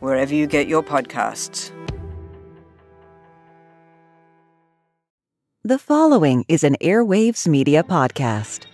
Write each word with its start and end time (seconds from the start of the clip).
wherever 0.00 0.34
you 0.34 0.46
get 0.46 0.66
your 0.66 0.82
podcasts. 0.82 1.70
The 5.62 5.78
following 5.78 6.44
is 6.48 6.64
an 6.64 6.76
Airwaves 6.80 7.46
Media 7.46 7.82
Podcast. 7.82 8.66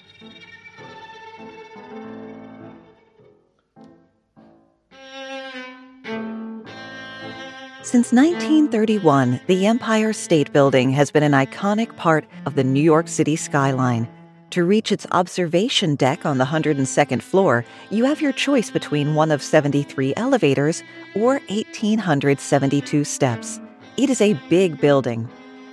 Since 7.82 8.12
1931, 8.12 9.40
the 9.46 9.66
Empire 9.66 10.12
State 10.12 10.52
Building 10.52 10.90
has 10.90 11.10
been 11.10 11.22
an 11.22 11.32
iconic 11.32 11.94
part 11.96 12.24
of 12.44 12.54
the 12.54 12.64
New 12.64 12.82
York 12.82 13.08
City 13.08 13.36
skyline. 13.36 14.08
To 14.50 14.64
reach 14.64 14.92
its 14.92 15.06
observation 15.10 15.96
deck 15.96 16.24
on 16.24 16.38
the 16.38 16.44
102nd 16.44 17.20
floor, 17.20 17.64
you 17.90 18.04
have 18.04 18.22
your 18.22 18.32
choice 18.32 18.70
between 18.70 19.14
one 19.14 19.30
of 19.30 19.42
73 19.42 20.14
elevators 20.16 20.82
or 21.14 21.40
1,872 21.48 23.04
steps. 23.04 23.60
It 23.96 24.08
is 24.08 24.20
a 24.20 24.34
big 24.48 24.80
building. 24.80 25.28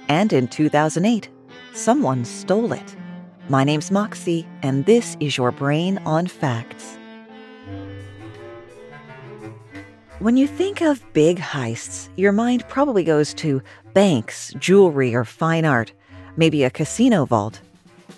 And 0.09 0.33
in 0.33 0.47
2008, 0.47 1.29
someone 1.73 2.25
stole 2.25 2.73
it. 2.73 2.95
My 3.47 3.63
name's 3.63 3.91
Moxie, 3.91 4.47
and 4.63 4.85
this 4.85 5.15
is 5.19 5.37
your 5.37 5.51
Brain 5.51 5.99
on 6.05 6.27
Facts. 6.27 6.97
When 10.19 10.35
you 10.35 10.47
think 10.47 10.81
of 10.81 11.05
big 11.13 11.37
heists, 11.37 12.09
your 12.15 12.31
mind 12.31 12.67
probably 12.69 13.03
goes 13.03 13.33
to 13.35 13.61
banks, 13.93 14.53
jewelry, 14.57 15.13
or 15.13 15.25
fine 15.25 15.65
art, 15.65 15.93
maybe 16.37 16.63
a 16.63 16.69
casino 16.69 17.25
vault 17.25 17.61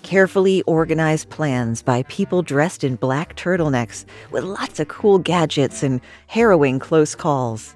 carefully 0.06 0.62
organized 0.62 1.28
plans 1.30 1.82
by 1.82 2.04
people 2.04 2.40
dressed 2.40 2.84
in 2.84 2.94
black 2.94 3.34
turtlenecks 3.34 4.04
with 4.30 4.44
lots 4.44 4.78
of 4.78 4.86
cool 4.86 5.18
gadgets 5.18 5.82
and 5.82 6.00
harrowing 6.28 6.78
close 6.78 7.16
calls. 7.16 7.74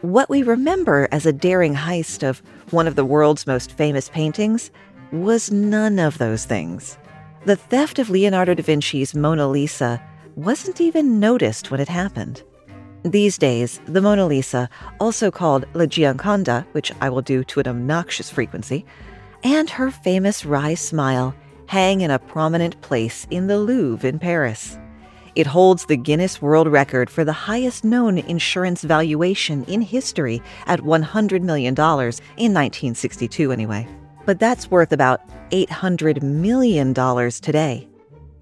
What 0.00 0.30
we 0.30 0.42
remember 0.42 1.08
as 1.12 1.26
a 1.26 1.32
daring 1.32 1.74
heist 1.74 2.26
of 2.26 2.42
one 2.70 2.86
of 2.86 2.96
the 2.96 3.04
world's 3.04 3.46
most 3.46 3.72
famous 3.72 4.08
paintings 4.08 4.70
was 5.12 5.52
none 5.52 5.98
of 5.98 6.16
those 6.16 6.46
things. 6.46 6.96
The 7.44 7.56
theft 7.56 7.98
of 7.98 8.08
Leonardo 8.08 8.54
da 8.54 8.62
Vinci's 8.62 9.14
Mona 9.14 9.46
Lisa 9.46 10.02
wasn't 10.36 10.80
even 10.80 11.20
noticed 11.20 11.70
when 11.70 11.80
it 11.80 11.88
happened. 11.88 12.42
These 13.02 13.36
days, 13.36 13.78
the 13.84 14.00
Mona 14.00 14.24
Lisa, 14.24 14.70
also 15.00 15.30
called 15.30 15.66
La 15.74 15.84
Gioconda, 15.84 16.64
which 16.72 16.92
I 17.02 17.10
will 17.10 17.20
do 17.20 17.44
to 17.44 17.60
an 17.60 17.68
obnoxious 17.68 18.30
frequency, 18.30 18.86
and 19.44 19.68
her 19.68 19.90
famous 19.90 20.46
wry 20.46 20.72
smile 20.72 21.34
hang 21.72 22.02
in 22.02 22.10
a 22.10 22.18
prominent 22.18 22.78
place 22.82 23.26
in 23.30 23.46
the 23.46 23.56
Louvre 23.56 24.06
in 24.06 24.18
Paris. 24.18 24.78
It 25.34 25.46
holds 25.46 25.86
the 25.86 25.96
Guinness 25.96 26.42
World 26.42 26.68
Record 26.68 27.08
for 27.08 27.24
the 27.24 27.32
highest 27.32 27.82
known 27.82 28.18
insurance 28.18 28.82
valuation 28.82 29.64
in 29.64 29.80
history 29.80 30.42
at 30.66 30.80
$100 30.80 31.40
million, 31.40 31.72
in 31.72 32.52
1962 32.52 33.52
anyway. 33.52 33.88
But 34.26 34.38
that's 34.38 34.70
worth 34.70 34.92
about 34.92 35.22
$800 35.48 36.20
million 36.22 36.92
today 36.92 37.88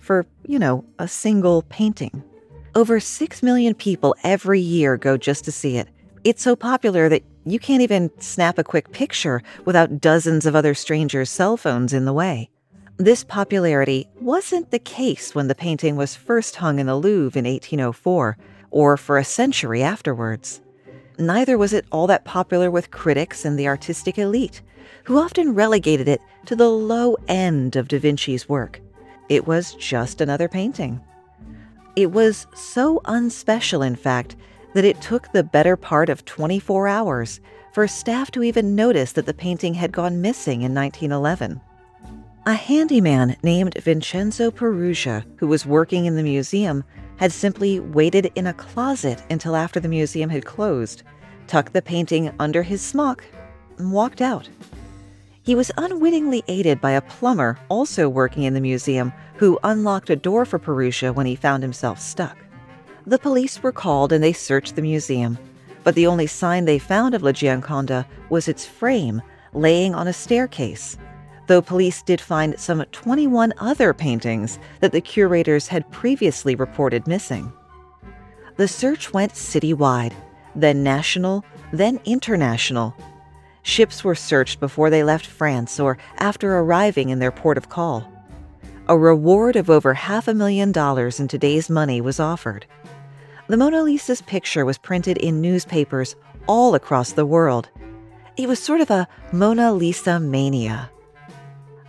for, 0.01 0.27
you 0.45 0.59
know, 0.59 0.85
a 0.99 1.07
single 1.07 1.63
painting. 1.69 2.25
Over 2.75 2.99
6 2.99 3.43
million 3.45 3.75
people 3.77 4.17
every 4.25 4.59
year 4.59 4.97
go 4.97 5.17
just 5.17 5.45
to 5.45 5.53
see 5.53 5.77
it. 5.77 5.87
It's 6.25 6.43
so 6.43 6.57
popular 6.57 7.09
that 7.09 7.23
you 7.45 7.61
can't 7.61 7.83
even 7.83 8.11
snap 8.19 8.59
a 8.59 8.65
quick 8.65 8.91
picture 8.91 9.41
without 9.67 10.01
dozens 10.01 10.47
of 10.47 10.57
other 10.57 10.75
strangers' 10.75 11.31
cell 11.31 11.57
phones 11.57 11.93
in 11.93 12.07
the 12.07 12.13
way. 12.13 12.51
This 13.01 13.25
popularity 13.25 14.11
wasn't 14.21 14.71
the 14.71 14.79
case 14.79 15.35
when 15.35 15.49
the 15.49 15.55
painting 15.55 15.97
was 15.97 16.15
first 16.15 16.57
hung 16.57 16.79
in 16.79 16.85
the 16.85 16.97
Louvre 16.97 17.39
in 17.39 17.51
1804, 17.51 18.37
or 18.71 18.97
for 18.99 19.17
a 19.17 19.25
century 19.25 19.83
afterwards. 19.83 20.61
Neither 21.19 21.57
was 21.57 21.73
it 21.73 21.87
all 21.91 22.07
that 22.09 22.27
popular 22.27 22.71
with 22.71 22.91
critics 22.91 23.47
and 23.47 23.59
the 23.59 23.69
artistic 23.69 24.19
elite, 24.19 24.61
who 25.05 25.17
often 25.17 25.55
relegated 25.55 26.09
it 26.09 26.21
to 26.45 26.55
the 26.55 26.69
low 26.69 27.17
end 27.27 27.75
of 27.75 27.89
Da 27.89 27.99
Vinci's 27.99 28.51
work. 28.51 28.83
It 29.31 29.47
was 29.47 29.73
just 29.77 30.21
another 30.21 30.47
painting. 30.47 31.01
It 31.97 32.13
was 32.13 32.47
so 32.55 33.01
unspecial, 33.07 33.81
in 33.81 33.97
fact, 33.97 34.37
that 34.75 34.85
it 34.85 35.01
took 35.01 35.33
the 35.33 35.43
better 35.43 35.75
part 35.75 36.11
of 36.11 36.27
24 36.27 36.87
hours 36.87 37.41
for 37.73 37.89
staff 37.89 38.31
to 38.33 38.43
even 38.43 38.75
notice 38.77 39.13
that 39.13 39.25
the 39.25 39.33
painting 39.33 39.73
had 39.73 39.91
gone 39.91 40.21
missing 40.21 40.61
in 40.61 40.75
1911. 40.75 41.63
A 42.51 42.55
handyman 42.55 43.37
named 43.45 43.81
Vincenzo 43.81 44.51
Peruggia, 44.51 45.25
who 45.37 45.47
was 45.47 45.65
working 45.65 46.07
in 46.07 46.17
the 46.17 46.23
museum, 46.25 46.83
had 47.19 47.31
simply 47.31 47.79
waited 47.79 48.33
in 48.35 48.49
a 48.49 48.53
closet 48.53 49.23
until 49.31 49.55
after 49.55 49.79
the 49.79 49.87
museum 49.87 50.31
had 50.31 50.45
closed, 50.45 51.05
tucked 51.47 51.73
the 51.73 51.81
painting 51.81 52.35
under 52.41 52.65
his 52.65 52.83
smock, 52.83 53.25
and 53.79 53.93
walked 53.93 54.21
out. 54.21 54.49
He 55.45 55.55
was 55.55 55.71
unwittingly 55.79 56.43
aided 56.49 56.81
by 56.81 56.91
a 56.91 57.03
plumber 57.03 57.57
also 57.69 58.09
working 58.09 58.43
in 58.43 58.55
the 58.55 58.61
museum 58.61 59.13
who 59.37 59.61
unlocked 59.63 60.11
a 60.11 60.17
door 60.17 60.45
for 60.45 60.59
Peruggia 60.59 61.13
when 61.15 61.27
he 61.27 61.37
found 61.37 61.63
himself 61.63 62.01
stuck. 62.01 62.37
The 63.07 63.21
police 63.21 63.63
were 63.63 63.71
called 63.71 64.13
and 64.13 64.25
they 64.25 64.33
searched 64.33 64.75
the 64.75 64.83
museum, 64.83 65.39
but 65.85 65.95
the 65.95 66.09
only 66.09 66.27
sign 66.27 66.65
they 66.65 66.81
found 66.81 67.15
of 67.15 67.23
La 67.23 67.31
Gioconda 67.31 68.07
was 68.29 68.49
its 68.49 68.67
frame 68.67 69.23
laying 69.53 69.95
on 69.95 70.09
a 70.09 70.13
staircase 70.13 70.97
though 71.51 71.61
police 71.61 72.01
did 72.03 72.21
find 72.21 72.57
some 72.61 72.85
21 72.93 73.53
other 73.59 73.93
paintings 73.93 74.61
that 74.79 74.93
the 74.93 75.01
curators 75.01 75.67
had 75.67 75.91
previously 75.91 76.55
reported 76.55 77.09
missing. 77.09 77.53
The 78.57 78.69
search 78.69 79.13
went 79.13 79.33
citywide, 79.33 80.13
then 80.55 80.85
national, 80.85 81.45
then 81.73 81.99
international. 82.05 82.95
Ships 83.63 84.05
were 84.05 84.15
searched 84.15 84.61
before 84.61 84.91
they 84.91 85.03
left 85.03 85.27
France 85.27 85.81
or 85.81 85.99
after 86.19 86.57
arriving 86.57 87.09
in 87.09 87.19
their 87.19 87.33
port 87.33 87.59
of 87.59 87.69
call. 87.69 88.09
A 88.87 88.97
reward 88.97 89.57
of 89.57 89.69
over 89.69 89.95
half 89.95 90.29
a 90.29 90.35
million 90.35 90.71
dollars 90.71 91.19
in 91.19 91.27
today's 91.27 91.69
money 91.69 92.01
was 92.01 92.21
offered. 92.21 92.65
The 93.49 93.57
Mona 93.57 93.83
Lisa's 93.83 94.23
picture 94.23 94.65
was 94.65 94.79
printed 94.79 95.17
in 95.17 95.41
newspapers 95.41 96.15
all 96.47 96.77
across 96.77 97.11
the 97.11 97.27
world. 97.27 97.69
It 98.37 98.47
was 98.47 98.61
sort 98.61 98.81
of 98.81 98.91
a 98.93 99.09
Mona 99.33 99.73
Lisa 99.73 100.21
mania. 100.21 100.93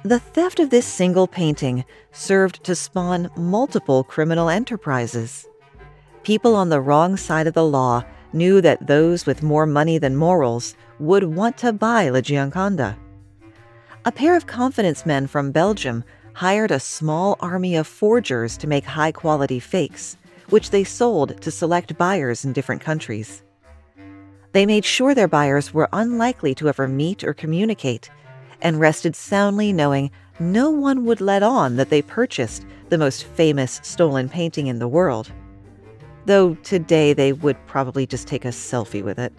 The 0.04 0.20
theft 0.20 0.60
of 0.60 0.72
this 0.72 0.88
single 0.88 1.28
painting 1.28 1.86
served 2.12 2.64
to 2.64 2.74
spawn 2.74 3.30
multiple 3.38 4.04
criminal 4.04 4.50
enterprises. 4.50 5.48
People 6.24 6.56
on 6.56 6.70
the 6.70 6.82
wrong 6.82 7.18
side 7.18 7.46
of 7.46 7.54
the 7.54 7.66
law 7.66 8.04
knew 8.34 8.62
that 8.62 8.88
those 8.88 9.28
with 9.28 9.44
more 9.44 9.68
money 9.68 10.00
than 10.00 10.16
morals 10.16 10.76
would 10.98 11.24
want 11.24 11.56
to 11.60 11.72
buy 11.72 12.10
La 12.10 12.20
Gioconda. 12.20 12.98
A 14.04 14.12
pair 14.12 14.36
of 14.36 14.48
confidence 14.48 15.06
men 15.06 15.28
from 15.28 15.52
Belgium 15.52 16.04
hired 16.34 16.72
a 16.72 16.80
small 16.80 17.38
army 17.40 17.76
of 17.76 17.86
forgers 17.86 18.58
to 18.58 18.68
make 18.68 18.86
high 18.86 19.12
quality 19.12 19.60
fakes, 19.60 20.18
which 20.50 20.72
they 20.72 20.84
sold 20.84 21.40
to 21.44 21.52
select 21.52 21.96
buyers 22.00 22.44
in 22.44 22.54
different 22.54 22.82
countries. 22.82 23.44
They 24.52 24.66
made 24.66 24.84
sure 24.84 25.14
their 25.14 25.28
buyers 25.28 25.76
were 25.76 25.90
unlikely 25.94 26.56
to 26.56 26.70
ever 26.70 26.88
meet 26.88 27.24
or 27.24 27.36
communicate 27.36 28.10
and 28.62 28.80
rested 28.80 29.16
soundly 29.16 29.74
knowing 29.74 30.12
no 30.40 30.70
one 30.70 31.06
would 31.06 31.22
let 31.22 31.44
on 31.44 31.76
that 31.76 31.90
they 31.90 32.02
purchased 32.02 32.66
the 32.90 32.98
most 32.98 33.24
famous 33.24 33.80
stolen 33.84 34.28
painting 34.28 34.68
in 34.68 34.80
the 34.80 34.88
world. 34.88 35.32
Though 36.26 36.56
today 36.56 37.14
they 37.14 37.34
would 37.34 37.58
probably 37.68 38.06
just 38.06 38.28
take 38.28 38.46
a 38.46 38.50
selfie 38.50 39.04
with 39.04 39.20
it. 39.20 39.34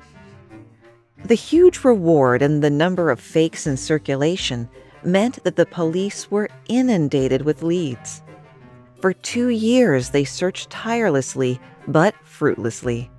The 1.24 1.34
huge 1.34 1.84
reward 1.84 2.42
and 2.42 2.62
the 2.62 2.70
number 2.70 3.10
of 3.10 3.20
fakes 3.20 3.66
in 3.66 3.76
circulation 3.76 4.68
meant 5.04 5.42
that 5.44 5.56
the 5.56 5.66
police 5.66 6.30
were 6.30 6.48
inundated 6.68 7.42
with 7.42 7.62
leads. 7.62 8.22
For 9.00 9.12
two 9.12 9.48
years, 9.48 10.10
they 10.10 10.24
searched 10.24 10.70
tirelessly, 10.70 11.60
but 11.88 12.14
fruitlessly. 12.24 13.10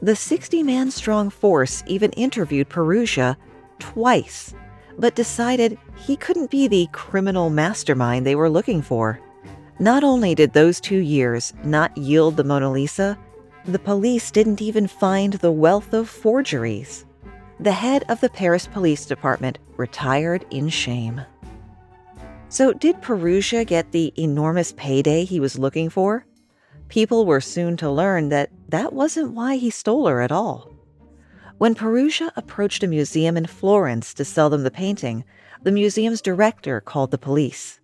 The 0.00 0.16
60 0.16 0.62
man 0.62 0.90
strong 0.90 1.30
force 1.30 1.82
even 1.86 2.10
interviewed 2.12 2.68
Peruggia 2.68 3.36
twice 3.78 4.54
but 4.98 5.14
decided 5.14 5.78
he 5.96 6.16
couldn't 6.16 6.50
be 6.50 6.68
the 6.68 6.88
criminal 6.92 7.50
mastermind 7.50 8.26
they 8.26 8.34
were 8.34 8.50
looking 8.50 8.82
for. 8.82 9.20
Not 9.78 10.04
only 10.04 10.34
did 10.34 10.52
those 10.52 10.80
two 10.80 10.98
years 10.98 11.52
not 11.64 11.96
yield 11.96 12.36
the 12.36 12.44
Mona 12.44 12.70
Lisa, 12.70 13.18
the 13.64 13.78
police 13.78 14.30
didn't 14.30 14.60
even 14.60 14.86
find 14.86 15.34
the 15.34 15.52
wealth 15.52 15.92
of 15.92 16.08
forgeries. 16.08 17.06
The 17.60 17.72
head 17.72 18.04
of 18.08 18.20
the 18.20 18.28
Paris 18.28 18.66
Police 18.66 19.06
Department 19.06 19.58
retired 19.76 20.44
in 20.50 20.68
shame. 20.68 21.22
So, 22.48 22.72
did 22.72 23.00
Peruggia 23.00 23.66
get 23.66 23.90
the 23.90 24.12
enormous 24.16 24.72
payday 24.72 25.24
he 25.24 25.40
was 25.40 25.58
looking 25.58 25.88
for? 25.88 26.26
People 26.88 27.26
were 27.26 27.40
soon 27.40 27.76
to 27.78 27.90
learn 27.90 28.28
that 28.28 28.50
that 28.68 28.92
wasn't 28.92 29.32
why 29.32 29.56
he 29.56 29.70
stole 29.70 30.06
her 30.06 30.20
at 30.20 30.30
all. 30.30 30.73
When 31.58 31.74
Peruggia 31.74 32.32
approached 32.36 32.82
a 32.82 32.88
museum 32.88 33.36
in 33.36 33.46
Florence 33.46 34.12
to 34.14 34.24
sell 34.24 34.50
them 34.50 34.64
the 34.64 34.70
painting, 34.70 35.24
the 35.62 35.70
museum's 35.70 36.20
director 36.20 36.80
called 36.80 37.10
the 37.10 37.18
police. 37.18 37.80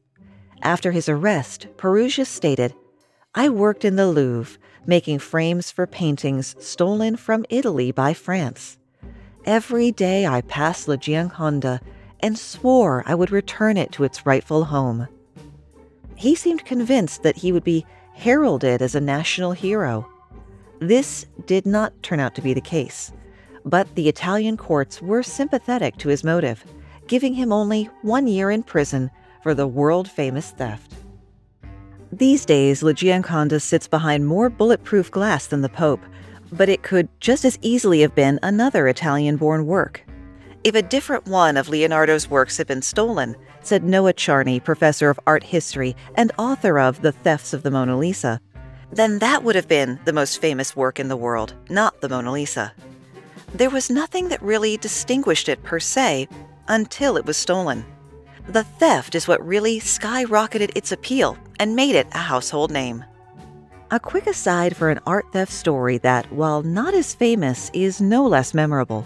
After 0.63 0.93
his 0.93 1.09
arrest, 1.09 1.69
Peruggia 1.77 2.27
stated, 2.27 2.75
I 3.35 3.49
worked 3.49 3.85
in 3.85 3.95
the 3.95 4.09
Louvre, 4.09 4.59
making 4.87 5.21
frames 5.21 5.71
for 5.71 5.87
paintings 5.87 6.57
stolen 6.59 7.17
from 7.17 7.47
Italy 7.49 7.93
by 7.93 8.13
France. 8.13 8.77
Every 9.45 9.93
day 9.93 10.27
I 10.27 10.41
passed 10.43 10.89
La 10.89 10.97
Gioconda 10.97 11.81
and 12.19 12.37
swore 12.37 13.05
I 13.07 13.15
would 13.15 13.31
return 13.31 13.77
it 13.77 13.93
to 13.93 14.05
its 14.05 14.27
rightful 14.27 14.65
home. 14.65 15.07
He 16.17 16.35
seemed 16.35 16.65
convinced 16.65 17.23
that 17.23 17.37
he 17.37 17.53
would 17.53 17.65
be 17.65 17.87
heralded 18.15 18.83
as 18.83 18.95
a 18.95 19.01
national 19.01 19.53
hero. 19.53 20.11
This 20.81 21.25
did 21.47 21.67
not 21.67 22.03
turn 22.03 22.21
out 22.21 22.35
to 22.35 22.43
be 22.43 22.53
the 22.53 22.61
case, 22.61 23.13
but 23.65 23.95
the 23.95 24.09
Italian 24.09 24.57
courts 24.57 25.01
were 25.03 25.23
sympathetic 25.23 25.97
to 25.99 26.09
his 26.09 26.25
motive, 26.25 26.65
giving 27.07 27.35
him 27.35 27.53
only 27.53 27.85
one 28.03 28.27
year 28.27 28.51
in 28.51 28.63
prison 28.63 29.11
for 29.43 29.55
the 29.55 29.67
world 29.67 30.09
famous 30.09 30.51
theft. 30.51 30.95
These 32.13 32.45
days, 32.45 32.83
La 32.83 32.93
Gioconda 32.93 33.61
sits 33.61 33.87
behind 33.87 34.27
more 34.27 34.51
bulletproof 34.51 35.11
glass 35.11 35.47
than 35.47 35.63
the 35.63 35.69
Pope, 35.69 36.01
but 36.53 36.69
it 36.69 36.83
could 36.83 37.09
just 37.21 37.45
as 37.45 37.59
easily 37.63 38.01
have 38.01 38.15
been 38.15 38.41
another 38.43 38.89
Italian 38.89 39.37
born 39.37 39.67
work. 39.67 40.05
If 40.65 40.75
a 40.75 40.83
different 40.83 41.27
one 41.27 41.57
of 41.57 41.69
Leonardo's 41.69 42.29
works 42.29 42.57
had 42.59 42.67
been 42.67 42.83
stolen, 42.83 43.37
said 43.63 43.85
Noah 43.85 44.13
Charney, 44.13 44.61
professor 44.61 45.09
of 45.09 45.21
art 45.27 45.45
history 45.45 45.97
and 46.17 46.33
author 46.37 46.79
of 46.79 47.01
The 47.01 47.13
Thefts 47.13 47.55
of 47.55 47.63
the 47.63 47.71
Mona 47.71 47.97
Lisa, 47.97 48.41
then 48.93 49.21
that 49.21 49.45
would 49.45 49.55
have 49.55 49.69
been 49.69 50.01
the 50.05 50.13
most 50.13 50.41
famous 50.41 50.75
work 50.75 50.99
in 50.99 51.09
the 51.09 51.17
world, 51.17 51.55
not 51.69 52.01
the 52.01 52.09
Mona 52.09 52.33
Lisa. 52.33 52.73
There 53.55 53.71
was 53.71 53.91
nothing 53.91 54.29
that 54.29 54.43
really 54.43 54.77
distinguished 54.77 55.49
it 55.49 55.63
per 55.63 55.81
se 55.81 56.29
until 56.69 57.17
it 57.17 57.27
was 57.27 57.37
stolen. 57.37 57.85
The 58.47 58.65
theft 58.65 59.15
is 59.15 59.27
what 59.27 59.45
really 59.47 59.81
skyrocketed 59.81 60.71
its 60.77 60.93
appeal 60.93 61.37
and 61.59 61.75
made 61.75 61.97
it 61.97 62.07
a 62.13 62.19
household 62.19 62.71
name. 62.71 63.05
A 63.91 63.99
quick 63.99 64.29
aside 64.29 64.77
for 64.77 64.89
an 64.89 65.01
art 65.05 65.27
theft 65.33 65.53
story 65.53 65.99
that, 65.99 66.33
while 66.33 66.63
not 66.63 66.95
as 66.95 67.13
famous, 67.13 67.71
is 67.75 68.01
no 68.01 68.25
less 68.25 68.55
memorable. 68.55 69.05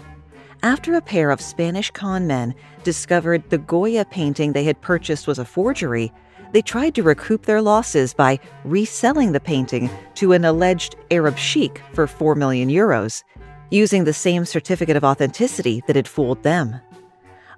After 0.61 0.93
a 0.93 1.01
pair 1.01 1.31
of 1.31 1.41
Spanish 1.41 1.89
con 1.89 2.27
men 2.27 2.53
discovered 2.83 3.49
the 3.49 3.57
Goya 3.57 4.05
painting 4.05 4.53
they 4.53 4.63
had 4.63 4.79
purchased 4.79 5.25
was 5.27 5.39
a 5.39 5.45
forgery, 5.45 6.13
they 6.53 6.61
tried 6.61 6.93
to 6.95 7.03
recoup 7.03 7.45
their 7.45 7.61
losses 7.61 8.13
by 8.13 8.39
reselling 8.63 9.31
the 9.31 9.39
painting 9.39 9.89
to 10.13 10.33
an 10.33 10.45
alleged 10.45 10.95
Arab 11.09 11.37
sheik 11.37 11.81
for 11.93 12.05
4 12.05 12.35
million 12.35 12.69
euros, 12.69 13.23
using 13.69 14.03
the 14.03 14.13
same 14.13 14.45
certificate 14.45 14.97
of 14.97 15.03
authenticity 15.03 15.83
that 15.87 15.95
had 15.95 16.07
fooled 16.07 16.43
them. 16.43 16.79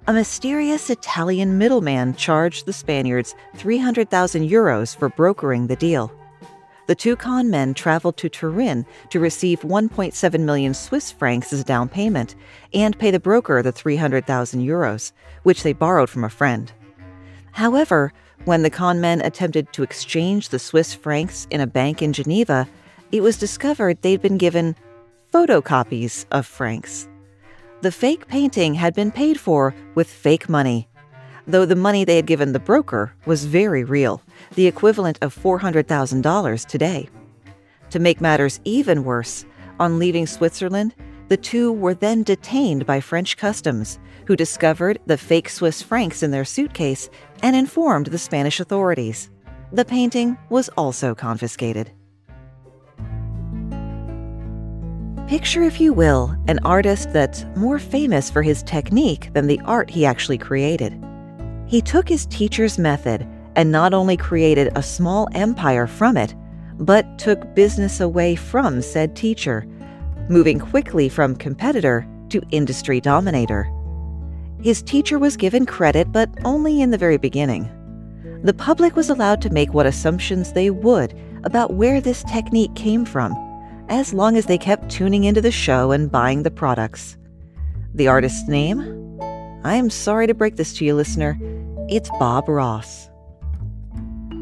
A 0.06 0.12
mysterious 0.12 0.88
Italian 0.88 1.58
middleman 1.58 2.14
charged 2.14 2.64
the 2.64 2.72
Spaniards 2.72 3.34
300,000 3.56 4.48
euros 4.48 4.96
for 4.96 5.10
brokering 5.10 5.66
the 5.66 5.76
deal. 5.76 6.10
The 6.86 6.94
two 6.94 7.16
con 7.16 7.50
men 7.50 7.74
traveled 7.74 8.16
to 8.16 8.30
Turin 8.30 8.86
to 9.10 9.20
receive 9.20 9.60
1.7 9.60 10.40
million 10.40 10.72
Swiss 10.72 11.12
francs 11.12 11.52
as 11.52 11.60
a 11.60 11.64
down 11.64 11.90
payment 11.90 12.34
and 12.72 12.98
pay 12.98 13.10
the 13.10 13.20
broker 13.20 13.62
the 13.62 13.72
300,000 13.72 14.66
euros, 14.66 15.12
which 15.42 15.62
they 15.62 15.74
borrowed 15.74 16.08
from 16.08 16.24
a 16.24 16.30
friend. 16.30 16.72
However, 17.52 18.14
when 18.46 18.62
the 18.62 18.70
con 18.70 19.02
men 19.02 19.20
attempted 19.20 19.70
to 19.74 19.82
exchange 19.82 20.48
the 20.48 20.58
Swiss 20.58 20.94
francs 20.94 21.46
in 21.50 21.60
a 21.60 21.66
bank 21.66 22.00
in 22.00 22.14
Geneva, 22.14 22.66
it 23.12 23.20
was 23.20 23.36
discovered 23.36 24.00
they'd 24.00 24.22
been 24.22 24.38
given 24.38 24.74
photocopies 25.32 26.26
of 26.30 26.46
francs. 26.46 27.08
The 27.82 27.92
fake 27.92 28.26
painting 28.26 28.74
had 28.74 28.94
been 28.94 29.12
paid 29.12 29.38
for 29.38 29.74
with 29.94 30.08
fake 30.08 30.48
money, 30.48 30.88
though 31.46 31.64
the 31.64 31.76
money 31.76 32.04
they 32.04 32.16
had 32.16 32.26
given 32.26 32.52
the 32.52 32.58
broker 32.58 33.14
was 33.26 33.44
very 33.44 33.84
real, 33.84 34.22
the 34.54 34.66
equivalent 34.66 35.18
of 35.22 35.34
$400,000 35.34 36.66
today. 36.66 37.08
To 37.90 37.98
make 37.98 38.20
matters 38.20 38.60
even 38.64 39.04
worse, 39.04 39.44
on 39.80 39.98
leaving 39.98 40.26
Switzerland, 40.26 40.94
the 41.28 41.36
two 41.36 41.72
were 41.72 41.94
then 41.94 42.22
detained 42.22 42.86
by 42.86 43.00
French 43.00 43.36
customs, 43.36 43.98
who 44.26 44.34
discovered 44.36 44.98
the 45.06 45.16
fake 45.16 45.48
Swiss 45.48 45.82
francs 45.82 46.22
in 46.22 46.30
their 46.30 46.44
suitcase 46.44 47.08
and 47.42 47.54
informed 47.54 48.06
the 48.06 48.18
Spanish 48.18 48.60
authorities. 48.60 49.30
The 49.72 49.84
painting 49.84 50.36
was 50.48 50.68
also 50.70 51.14
confiscated. 51.14 51.92
Picture, 55.28 55.62
if 55.62 55.78
you 55.78 55.92
will, 55.92 56.34
an 56.48 56.58
artist 56.64 57.12
that's 57.12 57.44
more 57.54 57.78
famous 57.78 58.30
for 58.30 58.40
his 58.40 58.62
technique 58.62 59.30
than 59.34 59.46
the 59.46 59.60
art 59.66 59.90
he 59.90 60.06
actually 60.06 60.38
created. 60.38 60.98
He 61.66 61.82
took 61.82 62.08
his 62.08 62.24
teacher's 62.24 62.78
method 62.78 63.28
and 63.54 63.70
not 63.70 63.92
only 63.92 64.16
created 64.16 64.72
a 64.74 64.82
small 64.82 65.28
empire 65.32 65.86
from 65.86 66.16
it, 66.16 66.34
but 66.78 67.18
took 67.18 67.54
business 67.54 68.00
away 68.00 68.36
from 68.36 68.80
said 68.80 69.14
teacher, 69.14 69.66
moving 70.30 70.58
quickly 70.58 71.10
from 71.10 71.36
competitor 71.36 72.08
to 72.30 72.40
industry 72.50 72.98
dominator. 72.98 73.70
His 74.62 74.80
teacher 74.80 75.18
was 75.18 75.36
given 75.36 75.66
credit, 75.66 76.10
but 76.10 76.30
only 76.46 76.80
in 76.80 76.90
the 76.90 76.96
very 76.96 77.18
beginning. 77.18 77.68
The 78.44 78.54
public 78.54 78.96
was 78.96 79.10
allowed 79.10 79.42
to 79.42 79.50
make 79.50 79.74
what 79.74 79.84
assumptions 79.84 80.54
they 80.54 80.70
would 80.70 81.12
about 81.44 81.74
where 81.74 82.00
this 82.00 82.24
technique 82.24 82.74
came 82.74 83.04
from 83.04 83.34
as 83.88 84.12
long 84.12 84.36
as 84.36 84.46
they 84.46 84.58
kept 84.58 84.90
tuning 84.90 85.24
into 85.24 85.40
the 85.40 85.50
show 85.50 85.92
and 85.92 86.10
buying 86.10 86.42
the 86.42 86.50
products. 86.50 87.16
The 87.94 88.08
artist's 88.08 88.48
name? 88.48 88.80
I 89.64 89.74
am 89.74 89.90
sorry 89.90 90.26
to 90.26 90.34
break 90.34 90.56
this 90.56 90.74
to 90.74 90.84
you, 90.84 90.94
listener. 90.94 91.38
It's 91.88 92.10
Bob 92.18 92.48
Ross. 92.48 93.08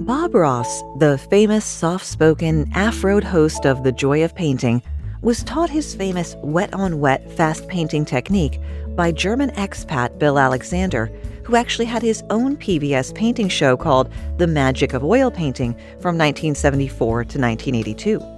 Bob 0.01 0.35
Ross, 0.35 0.83
the 0.99 1.19
famous 1.31 1.65
soft 1.65 2.05
spoken, 2.05 2.67
afroed 2.73 3.25
host 3.25 3.65
of 3.65 3.83
The 3.83 3.93
Joy 3.93 4.25
of 4.25 4.35
Painting, 4.35 4.83
was 5.23 5.43
taught 5.43 5.71
his 5.71 5.95
famous 5.95 6.37
wet 6.43 6.75
on 6.75 7.01
wet 7.01 7.31
fast 7.33 7.67
painting 7.69 8.05
technique 8.05 8.61
by 8.95 9.11
German 9.11 9.51
expat 9.53 10.19
Bill 10.19 10.39
Alexander, 10.39 11.07
who 11.45 11.57
actually 11.57 11.87
had 11.87 12.03
his 12.03 12.23
own 12.31 12.57
PBS 12.57 13.15
painting 13.15 13.49
show 13.49 13.77
called 13.77 14.13
The 14.39 14.47
Magic 14.47 14.93
of 14.93 15.03
Oil 15.03 15.31
Painting 15.31 15.73
from 16.01 16.19
1974 16.19 17.25
to 17.25 17.39
1982. 17.39 18.36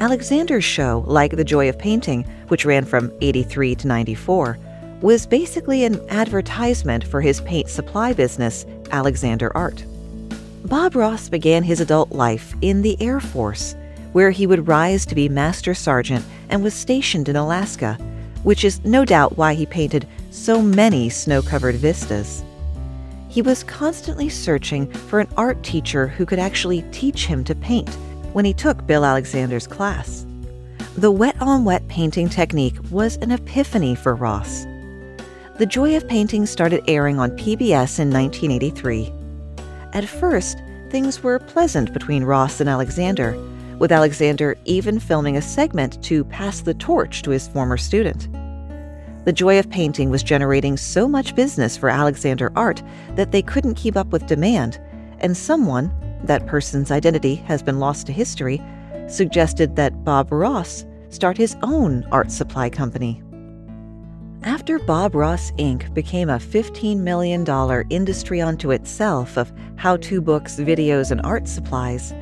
Alexander's 0.00 0.64
show, 0.64 1.04
like 1.06 1.36
The 1.36 1.44
Joy 1.44 1.68
of 1.68 1.78
Painting, 1.78 2.24
which 2.48 2.64
ran 2.64 2.84
from 2.84 3.12
83 3.20 3.76
to 3.76 3.86
94, 3.86 4.58
was 5.00 5.24
basically 5.24 5.84
an 5.84 6.00
advertisement 6.10 7.04
for 7.04 7.20
his 7.20 7.40
paint 7.42 7.68
supply 7.68 8.12
business, 8.12 8.66
Alexander 8.90 9.56
Art. 9.56 9.84
Bob 10.64 10.96
Ross 10.96 11.28
began 11.28 11.62
his 11.62 11.80
adult 11.80 12.10
life 12.10 12.54
in 12.60 12.82
the 12.82 13.00
Air 13.00 13.20
Force, 13.20 13.76
where 14.12 14.32
he 14.32 14.48
would 14.48 14.66
rise 14.66 15.06
to 15.06 15.14
be 15.14 15.28
Master 15.28 15.74
Sergeant 15.74 16.24
and 16.48 16.62
was 16.62 16.74
stationed 16.74 17.28
in 17.28 17.36
Alaska, 17.36 17.94
which 18.42 18.64
is 18.64 18.84
no 18.84 19.04
doubt 19.04 19.36
why 19.36 19.54
he 19.54 19.64
painted 19.64 20.08
so 20.30 20.60
many 20.60 21.08
snow 21.08 21.40
covered 21.40 21.76
vistas. 21.76 22.42
He 23.28 23.42
was 23.42 23.62
constantly 23.62 24.28
searching 24.28 24.90
for 24.90 25.20
an 25.20 25.28
art 25.36 25.62
teacher 25.62 26.08
who 26.08 26.26
could 26.26 26.38
actually 26.40 26.82
teach 26.90 27.26
him 27.26 27.44
to 27.44 27.54
paint 27.54 27.96
when 28.34 28.44
he 28.44 28.52
took 28.52 28.86
Bill 28.86 29.04
Alexander's 29.04 29.66
class. 29.66 30.26
The 30.96 31.10
wet 31.10 31.40
on 31.40 31.64
wet 31.64 31.88
painting 31.88 32.28
technique 32.28 32.76
was 32.90 33.16
an 33.16 33.30
epiphany 33.30 33.94
for 33.94 34.14
Ross. 34.14 34.64
The 35.56 35.66
Joy 35.66 35.96
of 35.96 36.06
Painting 36.06 36.46
started 36.46 36.82
airing 36.88 37.18
on 37.18 37.30
PBS 37.30 37.98
in 37.98 38.10
1983. 38.10 39.12
At 39.92 40.04
first, 40.04 40.58
things 40.90 41.22
were 41.22 41.38
pleasant 41.38 41.92
between 41.92 42.24
Ross 42.24 42.60
and 42.60 42.68
Alexander, 42.68 43.36
with 43.78 43.92
Alexander 43.92 44.56
even 44.64 44.98
filming 44.98 45.36
a 45.36 45.42
segment 45.42 46.02
to 46.04 46.24
pass 46.24 46.60
the 46.60 46.74
torch 46.74 47.22
to 47.22 47.30
his 47.30 47.48
former 47.48 47.76
student. 47.76 48.28
The 49.24 49.32
Joy 49.32 49.58
of 49.58 49.70
Painting 49.70 50.10
was 50.10 50.22
generating 50.22 50.76
so 50.76 51.08
much 51.08 51.34
business 51.34 51.76
for 51.76 51.88
Alexander 51.88 52.52
Art 52.56 52.82
that 53.14 53.32
they 53.32 53.42
couldn't 53.42 53.74
keep 53.74 53.96
up 53.96 54.08
with 54.08 54.26
demand, 54.26 54.80
and 55.20 55.36
someone, 55.36 55.92
that 56.26 56.46
person's 56.46 56.90
identity 56.90 57.34
has 57.36 57.62
been 57.62 57.78
lost 57.78 58.06
to 58.06 58.12
history, 58.12 58.62
suggested 59.08 59.76
that 59.76 60.04
Bob 60.04 60.32
Ross 60.32 60.84
start 61.10 61.36
his 61.36 61.56
own 61.62 62.04
art 62.10 62.30
supply 62.30 62.68
company. 62.70 63.22
After 64.42 64.78
Bob 64.78 65.14
Ross 65.14 65.52
Inc. 65.52 65.94
became 65.94 66.28
a 66.28 66.36
$15 66.38 66.98
million 66.98 67.46
industry 67.90 68.42
unto 68.42 68.72
itself 68.72 69.38
of 69.38 69.52
how 69.76 69.96
to 69.98 70.20
books, 70.20 70.56
videos, 70.56 71.10
and 71.10 71.20
art 71.24 71.48
supplies, 71.48 72.12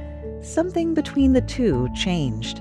something 0.40 0.94
between 0.94 1.32
the 1.32 1.40
two 1.40 1.88
changed. 1.94 2.58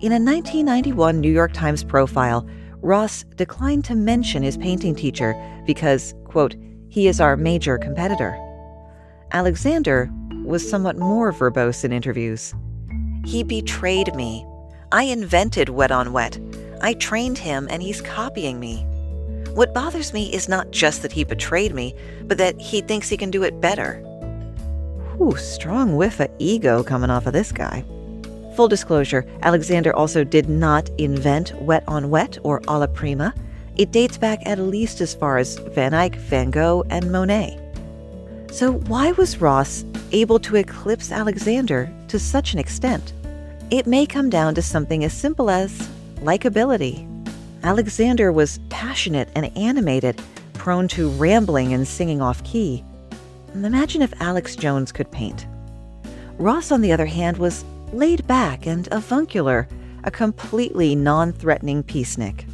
In 0.00 0.10
a 0.10 0.18
1991 0.18 1.20
New 1.20 1.30
York 1.30 1.52
Times 1.52 1.84
profile, 1.84 2.46
Ross 2.82 3.24
declined 3.36 3.84
to 3.86 3.94
mention 3.94 4.42
his 4.42 4.56
painting 4.56 4.94
teacher 4.94 5.34
because, 5.66 6.14
quote, 6.24 6.56
he 6.88 7.06
is 7.06 7.20
our 7.20 7.36
major 7.36 7.78
competitor. 7.78 8.36
Alexander 9.30 10.10
was 10.44 10.68
somewhat 10.68 10.98
more 10.98 11.32
verbose 11.32 11.84
in 11.84 11.92
interviews. 11.92 12.54
He 13.24 13.42
betrayed 13.42 14.14
me. 14.14 14.46
I 14.92 15.04
invented 15.04 15.70
Wet 15.70 15.90
on 15.90 16.12
Wet. 16.12 16.38
I 16.82 16.94
trained 16.94 17.38
him 17.38 17.66
and 17.70 17.82
he's 17.82 18.00
copying 18.00 18.60
me. 18.60 18.86
What 19.54 19.72
bothers 19.72 20.12
me 20.12 20.32
is 20.34 20.48
not 20.48 20.70
just 20.70 21.02
that 21.02 21.12
he 21.12 21.24
betrayed 21.24 21.74
me, 21.74 21.94
but 22.24 22.38
that 22.38 22.60
he 22.60 22.80
thinks 22.80 23.08
he 23.08 23.16
can 23.16 23.30
do 23.30 23.42
it 23.42 23.60
better. 23.60 23.94
Whew, 25.16 25.36
strong 25.36 25.96
whiff 25.96 26.20
of 26.20 26.30
ego 26.38 26.82
coming 26.82 27.10
off 27.10 27.26
of 27.26 27.32
this 27.32 27.52
guy. 27.52 27.84
Full 28.56 28.68
disclosure, 28.68 29.24
Alexander 29.42 29.94
also 29.94 30.24
did 30.24 30.48
not 30.48 30.90
invent 30.98 31.54
Wet 31.62 31.84
on 31.88 32.10
Wet 32.10 32.38
or 32.42 32.60
Alla 32.68 32.88
Prima. 32.88 33.32
It 33.76 33.90
dates 33.92 34.18
back 34.18 34.40
at 34.44 34.58
least 34.58 35.00
as 35.00 35.14
far 35.14 35.38
as 35.38 35.58
Van 35.58 35.94
Eyck, 35.94 36.16
Van 36.16 36.50
Gogh, 36.50 36.84
and 36.90 37.10
Monet. 37.10 37.63
So, 38.54 38.74
why 38.86 39.10
was 39.10 39.40
Ross 39.40 39.84
able 40.12 40.38
to 40.38 40.54
eclipse 40.54 41.10
Alexander 41.10 41.92
to 42.06 42.20
such 42.20 42.52
an 42.52 42.60
extent? 42.60 43.12
It 43.72 43.88
may 43.88 44.06
come 44.06 44.30
down 44.30 44.54
to 44.54 44.62
something 44.62 45.02
as 45.02 45.12
simple 45.12 45.50
as 45.50 45.72
likability. 46.20 47.04
Alexander 47.64 48.30
was 48.30 48.60
passionate 48.68 49.28
and 49.34 49.50
animated, 49.58 50.22
prone 50.52 50.86
to 50.86 51.08
rambling 51.10 51.74
and 51.74 51.84
singing 51.84 52.22
off 52.22 52.44
key. 52.44 52.84
Imagine 53.54 54.02
if 54.02 54.14
Alex 54.22 54.54
Jones 54.54 54.92
could 54.92 55.10
paint. 55.10 55.48
Ross, 56.38 56.70
on 56.70 56.80
the 56.80 56.92
other 56.92 57.06
hand, 57.06 57.38
was 57.38 57.64
laid 57.92 58.24
back 58.28 58.68
and 58.68 58.86
avuncular, 58.92 59.66
a 60.04 60.12
completely 60.12 60.94
non 60.94 61.32
threatening 61.32 61.82
peacenik. 61.82 62.44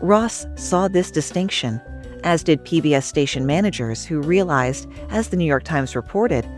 Ross 0.00 0.46
saw 0.54 0.86
this 0.86 1.10
distinction, 1.10 1.80
as 2.24 2.42
did 2.42 2.64
PBS 2.64 3.04
station 3.04 3.46
managers 3.46 4.04
who 4.04 4.20
realized, 4.20 4.88
as 5.10 5.28
the 5.28 5.36
New 5.36 5.44
York 5.44 5.64
Times 5.64 5.96
reported, 5.96 6.48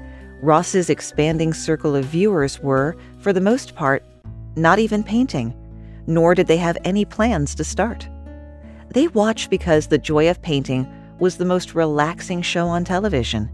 Ross's 0.42 0.90
expanding 0.90 1.54
circle 1.54 1.96
of 1.96 2.04
viewers 2.04 2.60
were, 2.60 2.96
for 3.18 3.32
the 3.32 3.40
most 3.40 3.74
part, 3.74 4.04
not 4.56 4.78
even 4.78 5.02
painting, 5.02 5.54
nor 6.06 6.34
did 6.34 6.46
they 6.46 6.56
have 6.56 6.78
any 6.84 7.04
plans 7.04 7.54
to 7.54 7.64
start. 7.64 8.08
They 8.90 9.08
watched 9.08 9.50
because 9.50 9.86
the 9.86 9.98
joy 9.98 10.28
of 10.28 10.42
painting 10.42 10.86
was 11.18 11.36
the 11.36 11.44
most 11.44 11.74
relaxing 11.74 12.42
show 12.42 12.66
on 12.68 12.84
television. 12.84 13.50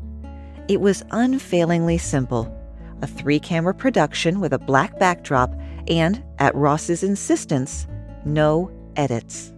It 0.69 0.81
was 0.81 1.05
unfailingly 1.11 1.99
simple 1.99 2.57
a 3.03 3.07
three 3.07 3.41
camera 3.41 3.73
production 3.73 4.41
with 4.41 4.53
a 4.53 4.59
black 4.59 4.99
backdrop, 4.99 5.55
and, 5.89 6.23
at 6.39 6.55
Ross's 6.55 7.03
insistence, 7.03 7.87
no 8.27 8.71
edits. 8.97 9.55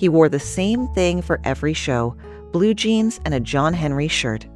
He 0.00 0.08
wore 0.08 0.30
the 0.30 0.40
same 0.40 0.88
thing 0.94 1.20
for 1.20 1.42
every 1.44 1.74
show 1.74 2.16
blue 2.52 2.72
jeans 2.72 3.20
and 3.26 3.34
a 3.34 3.38
John 3.38 3.74
Henry 3.74 4.08
shirt, 4.08 4.46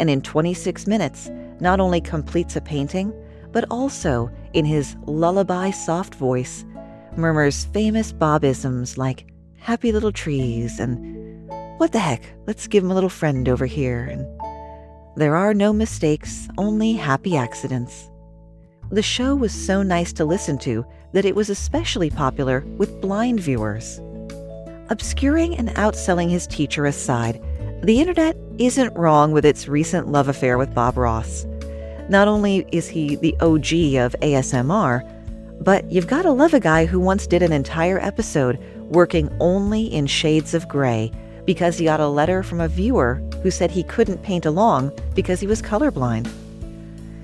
and 0.00 0.10
in 0.10 0.20
26 0.22 0.88
minutes, 0.88 1.30
not 1.60 1.78
only 1.78 2.00
completes 2.00 2.56
a 2.56 2.60
painting, 2.60 3.14
but 3.52 3.64
also, 3.70 4.28
in 4.54 4.64
his 4.64 4.96
lullaby 5.06 5.70
soft 5.70 6.16
voice, 6.16 6.64
murmurs 7.16 7.66
famous 7.66 8.12
Bobisms 8.12 8.98
like 8.98 9.30
happy 9.58 9.92
little 9.92 10.10
trees 10.10 10.80
and 10.80 11.48
what 11.78 11.92
the 11.92 12.00
heck, 12.00 12.24
let's 12.48 12.66
give 12.66 12.82
him 12.82 12.90
a 12.90 12.94
little 12.94 13.08
friend 13.08 13.48
over 13.48 13.66
here 13.66 14.04
and 14.04 14.26
there 15.16 15.36
are 15.36 15.54
no 15.54 15.72
mistakes, 15.72 16.48
only 16.58 16.94
happy 16.94 17.36
accidents. 17.36 18.10
The 18.90 19.02
show 19.02 19.36
was 19.36 19.52
so 19.52 19.84
nice 19.84 20.12
to 20.14 20.24
listen 20.24 20.58
to 20.58 20.84
that 21.12 21.24
it 21.24 21.36
was 21.36 21.50
especially 21.50 22.10
popular 22.10 22.64
with 22.78 23.00
blind 23.00 23.38
viewers. 23.38 24.00
Obscuring 24.90 25.54
and 25.56 25.68
outselling 25.70 26.30
his 26.30 26.46
teacher 26.46 26.86
aside, 26.86 27.42
the 27.82 28.00
internet 28.00 28.36
isn't 28.58 28.96
wrong 28.96 29.32
with 29.32 29.44
its 29.44 29.68
recent 29.68 30.08
love 30.08 30.28
affair 30.28 30.56
with 30.56 30.74
Bob 30.74 30.96
Ross. 30.96 31.46
Not 32.08 32.26
only 32.26 32.66
is 32.72 32.88
he 32.88 33.16
the 33.16 33.34
OG 33.40 34.02
of 34.02 34.16
ASMR, 34.22 35.02
but 35.60 35.90
you've 35.92 36.06
got 36.06 36.22
to 36.22 36.32
love 36.32 36.54
a 36.54 36.60
guy 36.60 36.86
who 36.86 36.98
once 36.98 37.26
did 37.26 37.42
an 37.42 37.52
entire 37.52 37.98
episode 38.00 38.58
working 38.90 39.28
only 39.40 39.84
in 39.84 40.06
shades 40.06 40.54
of 40.54 40.68
gray 40.68 41.12
because 41.44 41.76
he 41.76 41.84
got 41.84 42.00
a 42.00 42.08
letter 42.08 42.42
from 42.42 42.60
a 42.60 42.68
viewer 42.68 43.22
who 43.42 43.50
said 43.50 43.70
he 43.70 43.82
couldn't 43.82 44.22
paint 44.22 44.46
along 44.46 44.90
because 45.14 45.38
he 45.38 45.46
was 45.46 45.60
colorblind. 45.60 46.32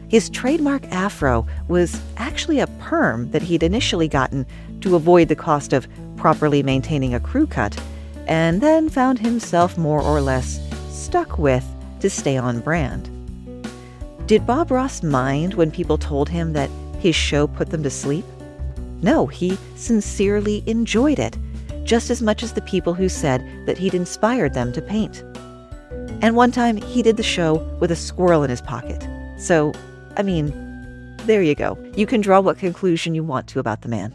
His 0.09 0.29
trademark 0.29 0.85
afro 0.93 1.47
was 1.69 1.99
actually 2.19 2.61
a 2.61 2.67
perm 2.79 3.31
that 3.31 3.43
he'd 3.43 3.63
initially 3.63 4.07
gotten 4.07 4.47
to 4.83 4.97
avoid 4.97 5.29
the 5.29 5.37
cost 5.37 5.73
of 5.73 5.89
properly 6.25 6.63
maintaining 6.63 7.13
a 7.13 7.21
crew 7.21 7.47
cut, 7.47 7.79
and 8.27 8.63
then 8.63 8.89
found 8.89 9.19
himself 9.19 9.77
more 9.77 10.01
or 10.01 10.23
less 10.23 10.59
stuck 10.89 11.37
with 11.39 11.63
to 12.01 12.09
stay 12.09 12.39
on 12.39 12.61
brand. 12.61 13.11
Did 14.27 14.47
Bob 14.47 14.71
Ross 14.71 15.03
mind 15.03 15.53
when 15.53 15.71
people 15.71 15.99
told 15.99 16.31
him 16.31 16.55
that 16.55 16.71
his 16.99 17.15
show 17.15 17.47
put 17.47 17.69
them 17.69 17.83
to 17.83 17.91
sleep? 17.91 18.25
No, 19.03 19.27
he 19.27 19.59
sincerely 19.77 20.65
enjoyed 20.65 21.19
it, 21.19 21.37
just 21.85 22.09
as 22.09 22.23
much 22.23 22.43
as 22.43 22.55
the 22.55 22.63
people 22.63 22.95
who 22.95 23.11
said 23.11 23.45
that 23.67 23.77
he'd 23.77 23.93
inspired 23.93 24.55
them 24.55 24.73
to 24.73 24.81
paint. 24.81 25.23
And 26.23 26.35
one 26.35 26.53
time 26.53 26.79
he 26.79 27.03
did 27.03 27.19
the 27.19 27.23
show 27.23 27.57
with 27.81 27.91
a 27.91 27.97
squirrel 27.97 28.45
in 28.45 28.49
his 28.49 28.63
pocket. 28.63 29.07
So, 29.37 29.75
I 30.17 30.23
mean, 30.23 30.55
there 31.27 31.43
you 31.43 31.55
go. 31.55 31.77
You 31.95 32.07
can 32.07 32.23
draw 32.23 32.41
what 32.41 32.57
conclusion 32.57 33.15
you 33.15 33.23
want 33.23 33.47
to 33.49 33.59
about 33.59 33.83
the 33.83 33.89
man. 33.89 34.15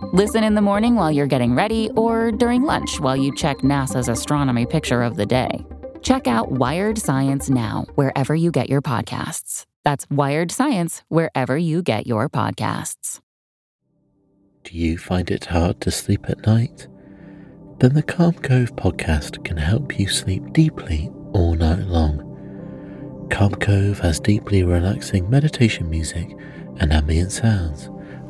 Listen 0.13 0.43
in 0.43 0.55
the 0.55 0.61
morning 0.61 0.95
while 0.95 1.09
you're 1.09 1.25
getting 1.25 1.55
ready, 1.55 1.89
or 1.95 2.33
during 2.33 2.63
lunch 2.63 2.99
while 2.99 3.15
you 3.15 3.33
check 3.33 3.59
NASA's 3.59 4.09
astronomy 4.09 4.65
picture 4.65 5.03
of 5.03 5.15
the 5.15 5.25
day. 5.25 5.65
Check 6.01 6.27
out 6.27 6.51
Wired 6.51 6.97
Science 6.97 7.49
now, 7.49 7.85
wherever 7.95 8.35
you 8.35 8.51
get 8.51 8.69
your 8.69 8.81
podcasts. 8.81 9.65
That's 9.85 10.05
Wired 10.09 10.51
Science, 10.51 11.01
wherever 11.07 11.57
you 11.57 11.81
get 11.81 12.07
your 12.07 12.27
podcasts. 12.27 13.19
Do 14.63 14.77
you 14.77 14.97
find 14.97 15.31
it 15.31 15.45
hard 15.45 15.79
to 15.81 15.91
sleep 15.91 16.29
at 16.29 16.45
night? 16.45 16.87
then 17.79 17.93
the 17.95 18.03
Calm 18.03 18.33
Cove 18.33 18.75
podcast 18.75 19.43
can 19.43 19.57
help 19.57 19.97
you 19.97 20.07
sleep 20.07 20.53
deeply 20.53 21.09
all 21.33 21.55
night 21.55 21.87
long. 21.87 23.27
Calm 23.31 23.55
Cove 23.55 23.97
has 23.99 24.19
deeply 24.19 24.63
relaxing 24.63 25.27
meditation 25.29 25.89
music 25.89 26.29
and 26.79 26.93
ambient 26.93 27.31
sounds 27.31 27.89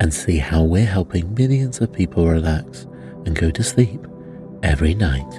and 0.00 0.12
see 0.12 0.38
how 0.38 0.62
we're 0.62 0.84
helping 0.84 1.34
millions 1.34 1.80
of 1.80 1.92
people 1.92 2.26
relax 2.26 2.86
and 3.24 3.34
go 3.34 3.50
to 3.50 3.62
sleep 3.62 4.06
every 4.62 4.94
night. 4.94 5.32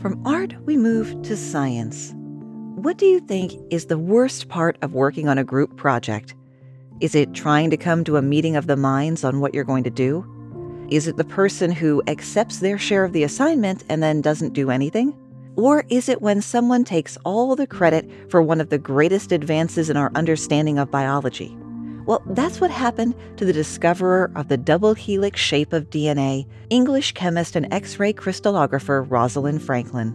From 0.00 0.20
art, 0.26 0.54
we 0.66 0.76
move 0.76 1.22
to 1.22 1.36
science. 1.36 2.12
What 2.74 2.98
do 2.98 3.06
you 3.06 3.20
think 3.20 3.54
is 3.70 3.86
the 3.86 3.98
worst 3.98 4.48
part 4.48 4.76
of 4.82 4.92
working 4.92 5.28
on 5.28 5.38
a 5.38 5.44
group 5.44 5.76
project? 5.76 6.34
Is 7.00 7.14
it 7.14 7.32
trying 7.32 7.70
to 7.70 7.76
come 7.76 8.04
to 8.04 8.18
a 8.18 8.22
meeting 8.22 8.56
of 8.56 8.66
the 8.66 8.76
minds 8.76 9.24
on 9.24 9.40
what 9.40 9.54
you're 9.54 9.64
going 9.64 9.84
to 9.84 9.90
do? 9.90 10.24
Is 10.90 11.08
it 11.08 11.16
the 11.16 11.24
person 11.24 11.72
who 11.72 12.02
accepts 12.06 12.58
their 12.58 12.76
share 12.76 13.04
of 13.04 13.12
the 13.12 13.24
assignment 13.24 13.84
and 13.88 14.02
then 14.02 14.20
doesn't 14.20 14.52
do 14.52 14.70
anything? 14.70 15.16
Or 15.56 15.84
is 15.88 16.08
it 16.08 16.20
when 16.20 16.42
someone 16.42 16.84
takes 16.84 17.16
all 17.24 17.54
the 17.54 17.66
credit 17.66 18.10
for 18.28 18.42
one 18.42 18.60
of 18.60 18.70
the 18.70 18.78
greatest 18.78 19.30
advances 19.30 19.88
in 19.88 19.96
our 19.96 20.10
understanding 20.14 20.78
of 20.78 20.90
biology? 20.90 21.56
Well, 22.06 22.22
that's 22.26 22.60
what 22.60 22.70
happened 22.70 23.14
to 23.38 23.44
the 23.44 23.52
discoverer 23.52 24.30
of 24.34 24.48
the 24.48 24.56
double 24.56 24.94
helix 24.94 25.40
shape 25.40 25.72
of 25.72 25.88
DNA, 25.90 26.46
English 26.70 27.12
chemist 27.12 27.56
and 27.56 27.72
X 27.72 27.98
ray 27.98 28.12
crystallographer 28.12 29.08
Rosalind 29.08 29.62
Franklin. 29.62 30.14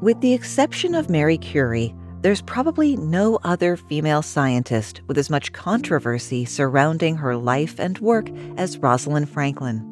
With 0.00 0.20
the 0.20 0.32
exception 0.32 0.94
of 0.94 1.08
Mary 1.10 1.38
Curie, 1.38 1.94
there's 2.22 2.42
probably 2.42 2.96
no 2.96 3.38
other 3.44 3.76
female 3.76 4.22
scientist 4.22 5.02
with 5.06 5.18
as 5.18 5.30
much 5.30 5.52
controversy 5.52 6.44
surrounding 6.44 7.16
her 7.16 7.36
life 7.36 7.78
and 7.78 7.98
work 7.98 8.28
as 8.56 8.78
Rosalind 8.78 9.28
Franklin. 9.28 9.91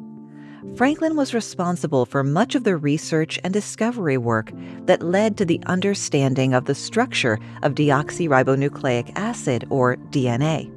Franklin 0.75 1.15
was 1.15 1.33
responsible 1.33 2.05
for 2.05 2.23
much 2.23 2.53
of 2.53 2.63
the 2.63 2.77
research 2.77 3.39
and 3.43 3.51
discovery 3.51 4.17
work 4.17 4.51
that 4.85 5.01
led 5.01 5.35
to 5.37 5.45
the 5.45 5.59
understanding 5.65 6.53
of 6.53 6.65
the 6.65 6.75
structure 6.75 7.39
of 7.63 7.73
deoxyribonucleic 7.73 9.11
acid, 9.15 9.65
or 9.69 9.95
DNA. 10.11 10.71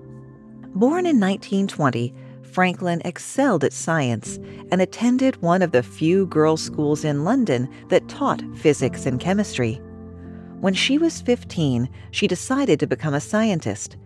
Born 0.75 1.07
in 1.07 1.21
1920, 1.21 2.15
Franklin 2.43 3.03
excelled 3.05 3.63
at 3.63 3.73
science 3.73 4.39
and 4.71 4.81
attended 4.81 5.41
one 5.43 5.61
of 5.61 5.73
the 5.73 5.83
few 5.83 6.27
girls' 6.27 6.63
schools 6.63 7.05
in 7.05 7.25
London 7.25 7.69
that 7.89 8.09
taught 8.09 8.43
physics 8.57 9.07
and 9.07 9.21
chemistry. 9.21 9.83
When 10.61 10.73
she 10.73 10.97
was 10.97 11.21
15, 11.21 11.91
she 12.11 12.27
decided 12.27 12.81
to 12.81 12.87
become 12.87 13.13
a 13.13 13.21
scientist. 13.21 13.97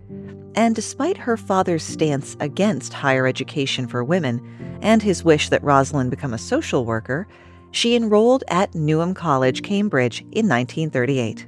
And 0.58 0.74
despite 0.74 1.16
her 1.18 1.36
father's 1.36 1.84
stance 1.84 2.36
against 2.40 2.92
higher 2.92 3.28
education 3.28 3.86
for 3.86 4.02
women 4.02 4.42
and 4.82 5.00
his 5.00 5.22
wish 5.22 5.50
that 5.50 5.62
Rosalind 5.62 6.10
become 6.10 6.34
a 6.34 6.38
social 6.38 6.84
worker, 6.84 7.28
she 7.70 7.94
enrolled 7.94 8.42
at 8.48 8.74
Newnham 8.74 9.14
College, 9.14 9.62
Cambridge 9.62 10.22
in 10.32 10.48
1938. 10.48 11.46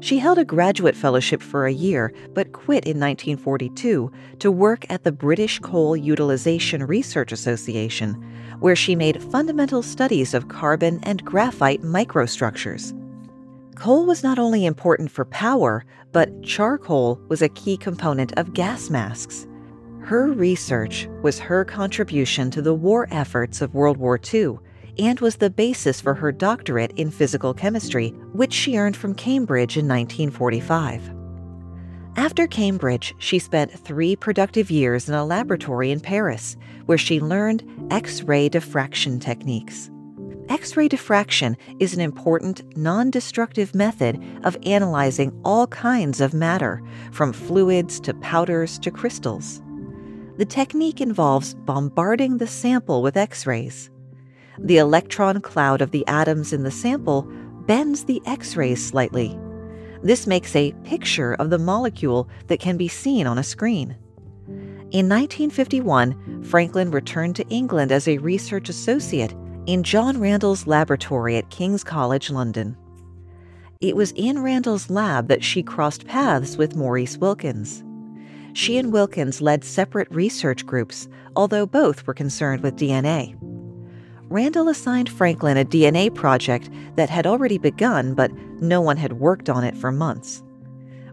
She 0.00 0.18
held 0.18 0.38
a 0.38 0.44
graduate 0.46 0.96
fellowship 0.96 1.42
for 1.42 1.66
a 1.66 1.72
year, 1.72 2.14
but 2.32 2.52
quit 2.52 2.86
in 2.86 2.98
1942 2.98 4.10
to 4.38 4.50
work 4.50 4.86
at 4.88 5.04
the 5.04 5.12
British 5.12 5.58
Coal 5.58 5.94
Utilization 5.94 6.86
Research 6.86 7.30
Association, 7.30 8.14
where 8.58 8.76
she 8.76 8.96
made 8.96 9.22
fundamental 9.24 9.82
studies 9.82 10.32
of 10.32 10.48
carbon 10.48 10.98
and 11.02 11.22
graphite 11.26 11.82
microstructures. 11.82 12.97
Coal 13.78 14.06
was 14.06 14.24
not 14.24 14.40
only 14.40 14.66
important 14.66 15.08
for 15.08 15.24
power, 15.24 15.84
but 16.10 16.42
charcoal 16.42 17.20
was 17.28 17.42
a 17.42 17.48
key 17.48 17.76
component 17.76 18.36
of 18.36 18.52
gas 18.52 18.90
masks. 18.90 19.46
Her 20.00 20.32
research 20.32 21.08
was 21.22 21.38
her 21.38 21.64
contribution 21.64 22.50
to 22.50 22.60
the 22.60 22.74
war 22.74 23.06
efforts 23.12 23.60
of 23.62 23.74
World 23.74 23.96
War 23.96 24.18
II 24.34 24.56
and 24.98 25.20
was 25.20 25.36
the 25.36 25.48
basis 25.48 26.00
for 26.00 26.12
her 26.14 26.32
doctorate 26.32 26.90
in 26.96 27.12
physical 27.12 27.54
chemistry, 27.54 28.08
which 28.32 28.52
she 28.52 28.76
earned 28.76 28.96
from 28.96 29.14
Cambridge 29.14 29.76
in 29.76 29.86
1945. 29.86 31.14
After 32.16 32.48
Cambridge, 32.48 33.14
she 33.18 33.38
spent 33.38 33.70
three 33.70 34.16
productive 34.16 34.72
years 34.72 35.08
in 35.08 35.14
a 35.14 35.24
laboratory 35.24 35.92
in 35.92 36.00
Paris, 36.00 36.56
where 36.86 36.98
she 36.98 37.20
learned 37.20 37.62
X 37.92 38.24
ray 38.24 38.48
diffraction 38.48 39.20
techniques. 39.20 39.88
X 40.48 40.78
ray 40.78 40.88
diffraction 40.88 41.56
is 41.78 41.92
an 41.92 42.00
important, 42.00 42.76
non 42.76 43.10
destructive 43.10 43.74
method 43.74 44.22
of 44.44 44.56
analyzing 44.64 45.38
all 45.44 45.66
kinds 45.66 46.22
of 46.22 46.32
matter, 46.32 46.82
from 47.12 47.34
fluids 47.34 48.00
to 48.00 48.14
powders 48.14 48.78
to 48.78 48.90
crystals. 48.90 49.60
The 50.38 50.46
technique 50.46 51.02
involves 51.02 51.54
bombarding 51.54 52.38
the 52.38 52.46
sample 52.46 53.02
with 53.02 53.16
X 53.16 53.46
rays. 53.46 53.90
The 54.58 54.78
electron 54.78 55.40
cloud 55.42 55.82
of 55.82 55.90
the 55.90 56.06
atoms 56.06 56.52
in 56.52 56.62
the 56.62 56.70
sample 56.70 57.22
bends 57.66 58.04
the 58.04 58.22
X 58.24 58.56
rays 58.56 58.84
slightly. 58.84 59.38
This 60.02 60.26
makes 60.26 60.56
a 60.56 60.72
picture 60.84 61.34
of 61.34 61.50
the 61.50 61.58
molecule 61.58 62.28
that 62.46 62.60
can 62.60 62.76
be 62.76 62.88
seen 62.88 63.26
on 63.26 63.36
a 63.36 63.42
screen. 63.42 63.96
In 64.90 65.06
1951, 65.08 66.44
Franklin 66.44 66.90
returned 66.90 67.36
to 67.36 67.48
England 67.48 67.92
as 67.92 68.08
a 68.08 68.16
research 68.18 68.70
associate 68.70 69.34
in 69.68 69.82
John 69.82 70.18
Randall's 70.18 70.66
laboratory 70.66 71.36
at 71.36 71.50
King's 71.50 71.84
College, 71.84 72.30
London. 72.30 72.74
It 73.82 73.96
was 73.96 74.12
in 74.12 74.42
Randall's 74.42 74.88
lab 74.88 75.28
that 75.28 75.44
she 75.44 75.62
crossed 75.62 76.06
paths 76.06 76.56
with 76.56 76.74
Maurice 76.74 77.18
Wilkins. 77.18 77.84
She 78.54 78.78
and 78.78 78.90
Wilkins 78.94 79.42
led 79.42 79.62
separate 79.62 80.10
research 80.10 80.64
groups, 80.64 81.06
although 81.36 81.66
both 81.66 82.06
were 82.06 82.14
concerned 82.14 82.62
with 82.62 82.76
DNA. 82.76 83.36
Randall 84.30 84.70
assigned 84.70 85.10
Franklin 85.10 85.58
a 85.58 85.66
DNA 85.66 86.14
project 86.14 86.70
that 86.96 87.10
had 87.10 87.26
already 87.26 87.58
begun, 87.58 88.14
but 88.14 88.32
no 88.62 88.80
one 88.80 88.96
had 88.96 89.20
worked 89.20 89.50
on 89.50 89.64
it 89.64 89.76
for 89.76 89.92
months. 89.92 90.42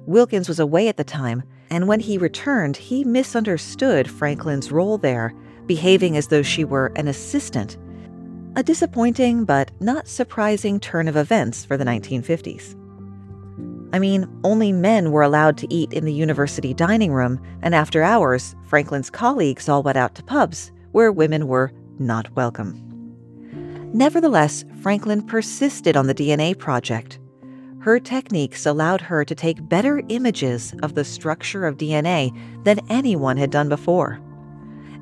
Wilkins 0.05 0.47
was 0.47 0.61
away 0.61 0.87
at 0.87 0.95
the 0.95 1.03
time, 1.03 1.43
and 1.69 1.89
when 1.89 1.99
he 1.99 2.17
returned, 2.17 2.77
he 2.77 3.03
misunderstood 3.03 4.09
Franklin's 4.09 4.71
role 4.71 4.97
there, 4.97 5.33
behaving 5.65 6.15
as 6.15 6.29
though 6.29 6.41
she 6.41 6.63
were 6.63 6.93
an 6.95 7.09
assistant. 7.09 7.77
A 8.57 8.63
disappointing 8.63 9.43
but 9.43 9.71
not 9.81 10.07
surprising 10.07 10.79
turn 10.79 11.09
of 11.09 11.17
events 11.17 11.65
for 11.65 11.75
the 11.75 11.83
1950s. 11.83 12.73
I 13.93 13.99
mean, 13.99 14.29
only 14.45 14.71
men 14.71 15.11
were 15.11 15.23
allowed 15.23 15.57
to 15.57 15.73
eat 15.73 15.91
in 15.91 16.05
the 16.05 16.13
university 16.13 16.73
dining 16.73 17.11
room, 17.11 17.41
and 17.61 17.75
after 17.75 18.01
hours, 18.01 18.55
Franklin's 18.63 19.09
colleagues 19.09 19.67
all 19.67 19.83
went 19.83 19.97
out 19.97 20.15
to 20.15 20.23
pubs 20.23 20.71
where 20.93 21.11
women 21.11 21.47
were 21.47 21.73
not 21.99 22.33
welcome. 22.37 22.81
Nevertheless, 23.93 24.63
Franklin 24.81 25.21
persisted 25.21 25.97
on 25.97 26.07
the 26.07 26.15
DNA 26.15 26.57
project. 26.57 27.19
Her 27.79 27.99
techniques 27.99 28.65
allowed 28.65 29.01
her 29.01 29.25
to 29.25 29.35
take 29.35 29.67
better 29.67 30.01
images 30.07 30.73
of 30.81 30.95
the 30.95 31.03
structure 31.03 31.65
of 31.65 31.77
DNA 31.77 32.31
than 32.63 32.79
anyone 32.89 33.35
had 33.35 33.51
done 33.51 33.67
before. 33.67 34.21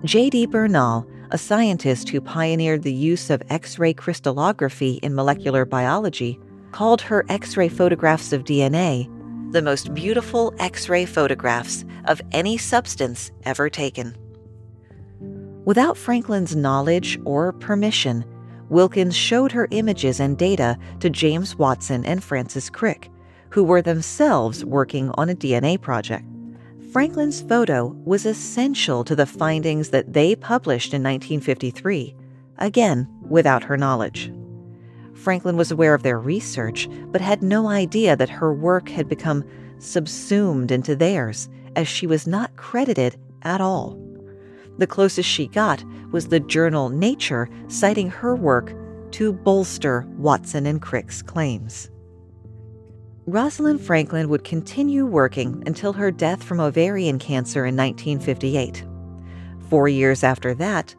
J.D. 0.04 0.48
Bernal, 0.48 1.08
a 1.34 1.38
scientist 1.38 2.08
who 2.10 2.22
pioneered 2.22 2.84
the 2.84 2.94
use 2.94 3.30
of 3.30 3.44
X 3.50 3.78
ray 3.78 3.94
crystallography 3.94 4.94
in 5.04 5.14
molecular 5.14 5.66
biology, 5.66 6.40
called 6.72 7.02
her 7.02 7.26
X 7.28 7.58
ray 7.58 7.68
photographs 7.68 8.32
of 8.32 8.44
DNA 8.44 9.10
the 9.54 9.62
most 9.62 9.94
beautiful 9.94 10.52
X 10.58 10.90
ray 10.90 11.06
photographs 11.06 11.86
of 12.06 12.20
any 12.32 12.58
substance 12.58 13.32
ever 13.44 13.70
taken. 13.70 14.18
Without 15.64 15.96
Franklin's 15.96 16.56
knowledge 16.56 17.20
or 17.24 17.54
permission, 17.54 18.26
Wilkins 18.70 19.16
showed 19.16 19.52
her 19.52 19.68
images 19.70 20.20
and 20.20 20.40
data 20.40 20.76
to 21.02 21.10
James 21.10 21.56
Watson 21.56 22.04
and 22.04 22.24
Francis 22.24 22.68
Crick, 22.68 23.12
who 23.52 23.64
were 23.64 23.84
themselves 23.84 24.66
working 24.66 25.12
on 25.20 25.30
a 25.30 25.36
DNA 25.36 25.80
project. 25.80 26.26
Franklin's 26.94 27.42
photo 27.42 27.88
was 28.06 28.24
essential 28.24 29.04
to 29.04 29.16
the 29.16 29.26
findings 29.26 29.90
that 29.90 30.14
they 30.14 30.36
published 30.36 30.94
in 30.94 31.02
1953, 31.02 32.16
again, 32.60 33.08
without 33.28 33.64
her 33.64 33.76
knowledge. 33.76 34.32
Franklin 35.16 35.58
was 35.58 35.72
aware 35.72 35.96
of 35.96 36.04
their 36.04 36.20
research, 36.20 36.88
but 37.08 37.20
had 37.20 37.42
no 37.42 37.68
idea 37.68 38.16
that 38.16 38.30
her 38.30 38.54
work 38.54 38.90
had 38.90 39.10
become 39.10 39.44
subsumed 39.80 40.70
into 40.70 40.96
theirs, 40.96 41.50
as 41.76 41.88
she 41.88 42.06
was 42.06 42.28
not 42.28 42.56
credited 42.58 43.20
at 43.42 43.60
all. 43.60 44.00
The 44.78 44.86
closest 44.86 45.28
she 45.28 45.48
got 45.48 45.84
was 46.12 46.28
the 46.28 46.42
journal 46.42 46.90
Nature 46.90 47.50
citing 47.70 48.12
her 48.12 48.36
work 48.36 48.72
to 49.14 49.34
bolster 49.34 50.06
Watson 50.20 50.68
and 50.68 50.80
Crick's 50.80 51.24
claims. 51.24 51.90
Rosalind 53.26 53.80
Franklin 53.80 54.28
would 54.28 54.44
continue 54.44 55.06
working 55.06 55.64
until 55.66 55.94
her 55.94 56.12
death 56.12 56.44
from 56.44 56.60
ovarian 56.60 57.20
cancer 57.20 57.66
in 57.66 57.78
1958. 57.78 58.86
Four 59.70 59.88
years 59.88 60.26
after 60.26 60.54
that, 60.56 60.94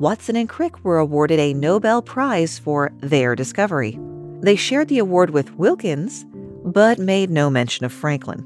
Watson 0.00 0.34
and 0.34 0.48
Crick 0.48 0.84
were 0.84 0.98
awarded 0.98 1.38
a 1.38 1.54
Nobel 1.54 2.02
Prize 2.02 2.58
for 2.58 2.90
their 2.98 3.36
discovery. 3.36 3.96
They 4.40 4.56
shared 4.56 4.88
the 4.88 4.98
award 4.98 5.30
with 5.30 5.54
Wilkins, 5.54 6.26
but 6.64 6.98
made 6.98 7.30
no 7.30 7.48
mention 7.48 7.84
of 7.84 7.92
Franklin. 7.92 8.44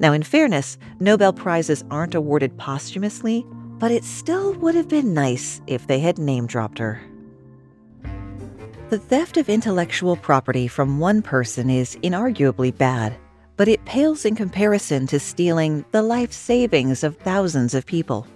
Now, 0.00 0.12
in 0.12 0.24
fairness, 0.24 0.76
Nobel 0.98 1.32
Prizes 1.32 1.84
aren't 1.88 2.16
awarded 2.16 2.58
posthumously, 2.58 3.46
but 3.78 3.92
it 3.92 4.02
still 4.02 4.54
would 4.54 4.74
have 4.74 4.88
been 4.88 5.14
nice 5.14 5.60
if 5.68 5.86
they 5.86 6.00
had 6.00 6.18
name 6.18 6.48
dropped 6.48 6.80
her. 6.80 7.00
The 8.88 9.00
theft 9.00 9.36
of 9.36 9.48
intellectual 9.48 10.14
property 10.14 10.68
from 10.68 11.00
one 11.00 11.20
person 11.20 11.68
is 11.68 11.96
inarguably 12.04 12.70
bad, 12.70 13.16
but 13.56 13.66
it 13.66 13.84
pales 13.84 14.24
in 14.24 14.36
comparison 14.36 15.08
to 15.08 15.18
stealing 15.18 15.84
the 15.90 16.02
life 16.02 16.30
savings 16.32 17.02
of 17.02 17.16
thousands 17.16 17.74
of 17.74 17.84
people. 17.84 18.28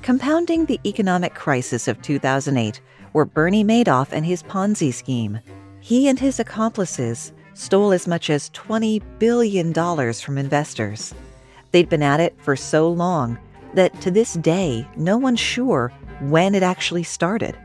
Compounding 0.00 0.64
the 0.64 0.80
economic 0.86 1.34
crisis 1.34 1.88
of 1.88 2.00
2008 2.00 2.80
were 3.12 3.26
Bernie 3.26 3.64
Madoff 3.64 4.12
and 4.12 4.24
his 4.24 4.42
Ponzi 4.42 4.94
scheme. 4.94 5.40
He 5.80 6.08
and 6.08 6.18
his 6.18 6.40
accomplices 6.40 7.34
stole 7.52 7.92
as 7.92 8.06
much 8.06 8.30
as 8.30 8.48
$20 8.48 9.02
billion 9.18 9.74
from 9.74 10.38
investors. 10.38 11.14
They'd 11.72 11.90
been 11.90 12.02
at 12.02 12.20
it 12.20 12.34
for 12.40 12.56
so 12.56 12.90
long 12.90 13.38
that 13.74 14.00
to 14.00 14.10
this 14.10 14.32
day, 14.32 14.88
no 14.96 15.18
one's 15.18 15.38
sure 15.38 15.92
when 16.20 16.54
it 16.54 16.62
actually 16.62 17.02
started. 17.02 17.58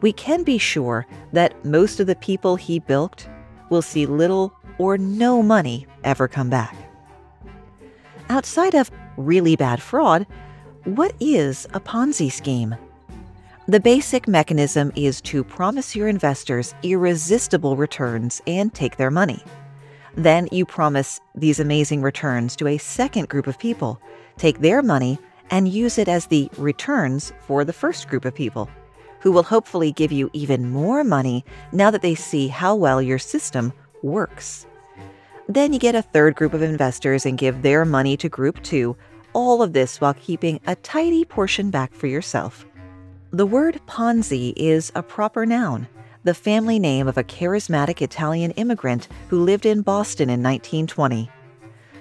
We 0.00 0.12
can 0.12 0.44
be 0.44 0.58
sure 0.58 1.06
that 1.32 1.64
most 1.64 2.00
of 2.00 2.06
the 2.06 2.16
people 2.16 2.56
he 2.56 2.78
bilked 2.78 3.28
will 3.68 3.82
see 3.82 4.06
little 4.06 4.52
or 4.78 4.96
no 4.96 5.42
money 5.42 5.86
ever 6.04 6.26
come 6.26 6.48
back. 6.48 6.74
Outside 8.28 8.74
of 8.74 8.90
really 9.16 9.56
bad 9.56 9.82
fraud, 9.82 10.26
what 10.84 11.14
is 11.20 11.66
a 11.74 11.80
Ponzi 11.80 12.32
scheme? 12.32 12.74
The 13.68 13.80
basic 13.80 14.26
mechanism 14.26 14.90
is 14.96 15.20
to 15.22 15.44
promise 15.44 15.94
your 15.94 16.08
investors 16.08 16.74
irresistible 16.82 17.76
returns 17.76 18.40
and 18.46 18.72
take 18.72 18.96
their 18.96 19.10
money. 19.10 19.44
Then 20.16 20.48
you 20.50 20.64
promise 20.64 21.20
these 21.34 21.60
amazing 21.60 22.02
returns 22.02 22.56
to 22.56 22.66
a 22.66 22.78
second 22.78 23.28
group 23.28 23.46
of 23.46 23.58
people, 23.58 24.00
take 24.38 24.60
their 24.60 24.82
money, 24.82 25.18
and 25.50 25.68
use 25.68 25.98
it 25.98 26.08
as 26.08 26.26
the 26.26 26.50
returns 26.56 27.32
for 27.46 27.64
the 27.64 27.72
first 27.72 28.08
group 28.08 28.24
of 28.24 28.34
people, 28.34 28.68
who 29.20 29.32
will 29.32 29.42
hopefully 29.42 29.92
give 29.92 30.12
you 30.12 30.30
even 30.32 30.70
more 30.70 31.04
money 31.04 31.44
now 31.72 31.90
that 31.90 32.02
they 32.02 32.14
see 32.14 32.48
how 32.48 32.74
well 32.74 33.00
your 33.00 33.18
system 33.18 33.72
works. 34.02 34.66
Then 35.48 35.72
you 35.72 35.78
get 35.78 35.94
a 35.94 36.02
third 36.02 36.36
group 36.36 36.54
of 36.54 36.62
investors 36.62 37.26
and 37.26 37.38
give 37.38 37.62
their 37.62 37.84
money 37.84 38.16
to 38.18 38.28
group 38.28 38.62
two, 38.62 38.96
all 39.32 39.62
of 39.62 39.72
this 39.72 40.00
while 40.00 40.14
keeping 40.14 40.60
a 40.66 40.76
tidy 40.76 41.24
portion 41.24 41.70
back 41.70 41.92
for 41.92 42.06
yourself. 42.06 42.66
The 43.32 43.46
word 43.46 43.80
Ponzi 43.86 44.52
is 44.56 44.90
a 44.94 45.02
proper 45.02 45.46
noun 45.46 45.88
the 46.22 46.34
family 46.34 46.78
name 46.78 47.08
of 47.08 47.16
a 47.16 47.24
charismatic 47.24 48.02
Italian 48.02 48.50
immigrant 48.52 49.08
who 49.28 49.42
lived 49.42 49.64
in 49.64 49.80
Boston 49.80 50.28
in 50.28 50.42
1920. 50.42 51.30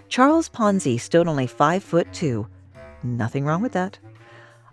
Charles 0.10 0.50
Ponzi 0.50 1.00
stood 1.00 1.28
only 1.28 1.48
5 1.48 1.84
foot 1.84 2.12
2. 2.12 2.46
Nothing 3.04 3.46
wrong 3.46 3.62
with 3.62 3.72
that. 3.74 3.98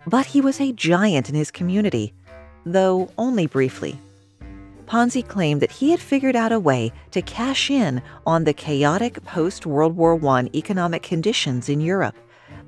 But 0.05 0.25
he 0.25 0.41
was 0.41 0.59
a 0.59 0.73
giant 0.73 1.29
in 1.29 1.35
his 1.35 1.51
community, 1.51 2.13
though 2.73 3.09
only 3.17 3.47
briefly. 3.47 3.99
Ponzi 4.87 5.27
claimed 5.27 5.61
that 5.61 5.71
he 5.71 5.91
had 5.91 5.99
figured 5.99 6.35
out 6.35 6.53
a 6.53 6.59
way 6.59 6.93
to 7.11 7.21
cash 7.21 7.69
in 7.69 8.01
on 8.25 8.45
the 8.45 8.53
chaotic 8.53 9.23
post 9.25 9.65
World 9.65 9.97
War 9.97 10.17
I 10.25 10.49
economic 10.55 11.03
conditions 11.03 11.67
in 11.67 11.81
Europe 11.81 12.15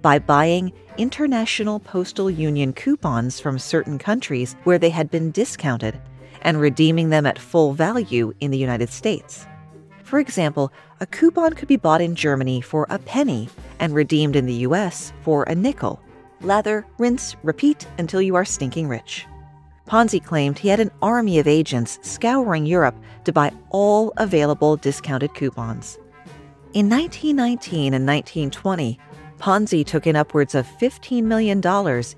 by 0.02 0.20
buying 0.20 0.74
International 0.98 1.80
Postal 1.80 2.30
Union 2.30 2.74
coupons 2.74 3.40
from 3.40 3.58
certain 3.58 3.98
countries 3.98 4.56
where 4.66 4.78
they 4.78 4.90
had 4.90 5.10
been 5.10 5.32
discounted 5.32 6.00
and 6.42 6.60
redeeming 6.60 7.10
them 7.10 7.26
at 7.26 7.40
full 7.40 7.74
value 7.74 8.34
in 8.42 8.52
the 8.52 8.58
United 8.58 8.90
States. 8.90 9.46
For 10.04 10.20
example, 10.20 10.74
a 11.00 11.06
coupon 11.06 11.54
could 11.54 11.68
be 11.68 11.78
bought 11.78 12.02
in 12.02 12.16
Germany 12.16 12.60
for 12.60 12.86
a 12.90 13.00
penny 13.00 13.48
and 13.80 13.94
redeemed 13.94 14.36
in 14.36 14.46
the 14.46 14.66
US 14.68 15.14
for 15.22 15.44
a 15.44 15.56
nickel. 15.56 16.02
Lather, 16.42 16.86
rinse, 16.98 17.36
repeat 17.44 17.88
until 17.98 18.22
you 18.22 18.36
are 18.36 18.46
stinking 18.46 18.88
rich. 18.88 19.26
Ponzi 19.90 20.24
claimed 20.24 20.60
he 20.60 20.70
had 20.70 20.80
an 20.80 20.92
army 21.02 21.40
of 21.40 21.48
agents 21.48 21.98
scouring 22.04 22.68
Europe 22.68 22.96
to 23.24 23.34
buy 23.34 23.52
all 23.72 24.14
available 24.18 24.78
discounted 24.78 25.34
coupons. 25.34 25.98
In 26.74 26.88
1919 26.88 27.96
and 27.96 28.06
1920, 28.06 29.00
Ponzi 29.40 29.84
took 29.84 30.06
in 30.06 30.16
upwards 30.16 30.54
of 30.54 30.68
$15 30.68 31.24
million 31.24 31.60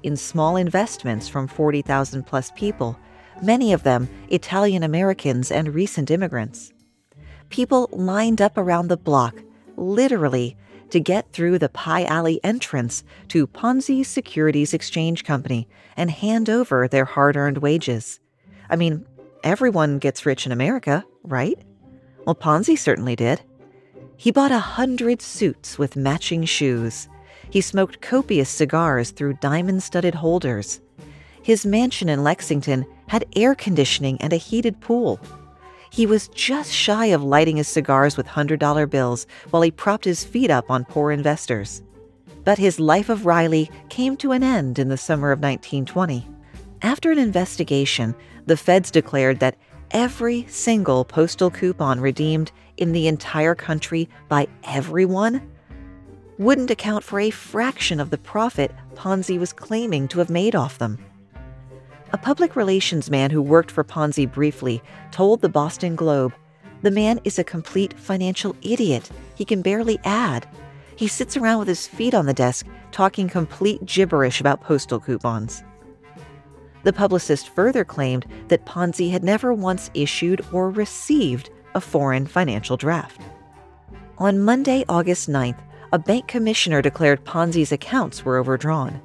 in 0.03 0.17
small 0.17 0.57
investments 0.57 1.29
from 1.29 1.47
40,000 1.47 2.23
plus 2.23 2.51
people 2.51 2.99
many 3.41 3.73
of 3.73 3.83
them 3.83 4.09
Italian 4.29 4.83
Americans 4.83 5.51
and 5.51 5.73
recent 5.73 6.11
immigrants. 6.11 6.71
People 7.49 7.89
lined 7.91 8.41
up 8.41 8.57
around 8.57 8.87
the 8.87 8.97
block, 8.97 9.41
literally, 9.75 10.55
to 10.91 10.99
get 10.99 11.31
through 11.31 11.59
the 11.59 11.69
Pi 11.69 12.03
Alley 12.05 12.39
entrance 12.43 13.03
to 13.29 13.47
Ponzi 13.47 14.05
Securities 14.05 14.73
Exchange 14.73 15.23
Company 15.23 15.67
and 15.97 16.11
hand 16.11 16.49
over 16.49 16.87
their 16.87 17.05
hard 17.05 17.35
earned 17.35 17.57
wages. 17.57 18.19
I 18.69 18.75
mean, 18.75 19.05
everyone 19.43 19.99
gets 19.99 20.25
rich 20.25 20.45
in 20.45 20.51
America, 20.51 21.03
right? 21.23 21.59
Well, 22.25 22.35
Ponzi 22.35 22.77
certainly 22.77 23.15
did. 23.15 23.41
He 24.15 24.31
bought 24.31 24.51
a 24.51 24.59
hundred 24.59 25.21
suits 25.21 25.79
with 25.79 25.95
matching 25.95 26.45
shoes. 26.45 27.09
He 27.49 27.61
smoked 27.61 28.01
copious 28.01 28.49
cigars 28.49 29.11
through 29.11 29.39
diamond 29.41 29.81
studded 29.83 30.15
holders. 30.15 30.79
His 31.41 31.65
mansion 31.65 32.07
in 32.07 32.23
Lexington 32.23 32.85
had 33.07 33.25
air 33.35 33.55
conditioning 33.55 34.21
and 34.21 34.31
a 34.31 34.37
heated 34.37 34.79
pool. 34.79 35.19
He 35.91 36.05
was 36.05 36.29
just 36.29 36.71
shy 36.71 37.07
of 37.07 37.21
lighting 37.21 37.57
his 37.57 37.67
cigars 37.67 38.15
with 38.15 38.25
$100 38.25 38.89
bills 38.89 39.27
while 39.49 39.61
he 39.61 39.71
propped 39.71 40.05
his 40.05 40.23
feet 40.23 40.49
up 40.49 40.71
on 40.71 40.85
poor 40.85 41.11
investors. 41.11 41.83
But 42.45 42.57
his 42.57 42.79
life 42.79 43.09
of 43.09 43.25
Riley 43.25 43.69
came 43.89 44.15
to 44.17 44.31
an 44.31 44.41
end 44.41 44.79
in 44.79 44.87
the 44.87 44.95
summer 44.95 45.33
of 45.33 45.39
1920. 45.39 46.25
After 46.81 47.11
an 47.11 47.17
investigation, 47.17 48.15
the 48.45 48.55
feds 48.55 48.89
declared 48.89 49.41
that 49.41 49.57
every 49.91 50.45
single 50.47 51.03
postal 51.03 51.51
coupon 51.51 51.99
redeemed 51.99 52.53
in 52.77 52.93
the 52.93 53.09
entire 53.09 53.53
country 53.53 54.07
by 54.29 54.47
everyone 54.63 55.51
wouldn't 56.37 56.71
account 56.71 57.03
for 57.03 57.19
a 57.19 57.29
fraction 57.31 57.99
of 57.99 58.11
the 58.11 58.17
profit 58.17 58.71
Ponzi 58.95 59.37
was 59.37 59.51
claiming 59.51 60.07
to 60.07 60.19
have 60.19 60.29
made 60.29 60.55
off 60.55 60.77
them. 60.77 60.97
A 62.13 62.17
public 62.17 62.57
relations 62.57 63.09
man 63.09 63.31
who 63.31 63.41
worked 63.41 63.71
for 63.71 63.85
Ponzi 63.85 64.29
briefly 64.29 64.83
told 65.11 65.41
the 65.41 65.49
Boston 65.49 65.95
Globe 65.95 66.33
the 66.81 66.91
man 66.91 67.21
is 67.23 67.39
a 67.39 67.43
complete 67.43 67.93
financial 67.97 68.55
idiot. 68.61 69.09
He 69.35 69.45
can 69.45 69.61
barely 69.61 69.99
add. 70.03 70.47
He 70.95 71.07
sits 71.07 71.37
around 71.37 71.59
with 71.59 71.67
his 71.67 71.87
feet 71.87 72.13
on 72.13 72.25
the 72.25 72.33
desk 72.33 72.65
talking 72.91 73.29
complete 73.29 73.85
gibberish 73.85 74.41
about 74.41 74.61
postal 74.61 74.99
coupons. 74.99 75.63
The 76.83 76.91
publicist 76.91 77.49
further 77.49 77.85
claimed 77.85 78.25
that 78.47 78.65
Ponzi 78.65 79.11
had 79.11 79.23
never 79.23 79.53
once 79.53 79.89
issued 79.93 80.43
or 80.51 80.69
received 80.69 81.49
a 81.75 81.81
foreign 81.81 82.25
financial 82.25 82.75
draft. 82.75 83.21
On 84.17 84.39
Monday, 84.39 84.83
August 84.89 85.29
9th, 85.29 85.59
a 85.93 85.99
bank 85.99 86.27
commissioner 86.27 86.81
declared 86.81 87.23
Ponzi's 87.23 87.71
accounts 87.71 88.25
were 88.25 88.37
overdrawn. 88.37 89.01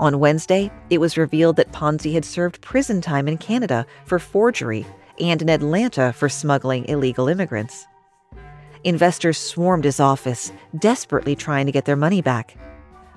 On 0.00 0.18
Wednesday, 0.18 0.72
it 0.88 0.96
was 0.96 1.18
revealed 1.18 1.56
that 1.56 1.72
Ponzi 1.72 2.14
had 2.14 2.24
served 2.24 2.62
prison 2.62 3.02
time 3.02 3.28
in 3.28 3.36
Canada 3.36 3.84
for 4.06 4.18
forgery 4.18 4.86
and 5.20 5.42
in 5.42 5.50
Atlanta 5.50 6.14
for 6.14 6.26
smuggling 6.26 6.86
illegal 6.86 7.28
immigrants. 7.28 7.86
Investors 8.82 9.36
swarmed 9.36 9.84
his 9.84 10.00
office, 10.00 10.52
desperately 10.78 11.36
trying 11.36 11.66
to 11.66 11.72
get 11.72 11.84
their 11.84 11.96
money 11.96 12.22
back. 12.22 12.56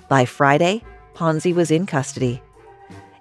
By 0.10 0.26
Friday, 0.26 0.84
Ponzi 1.15 1.56
was 1.56 1.72
in 1.72 1.86
custody. 1.86 2.43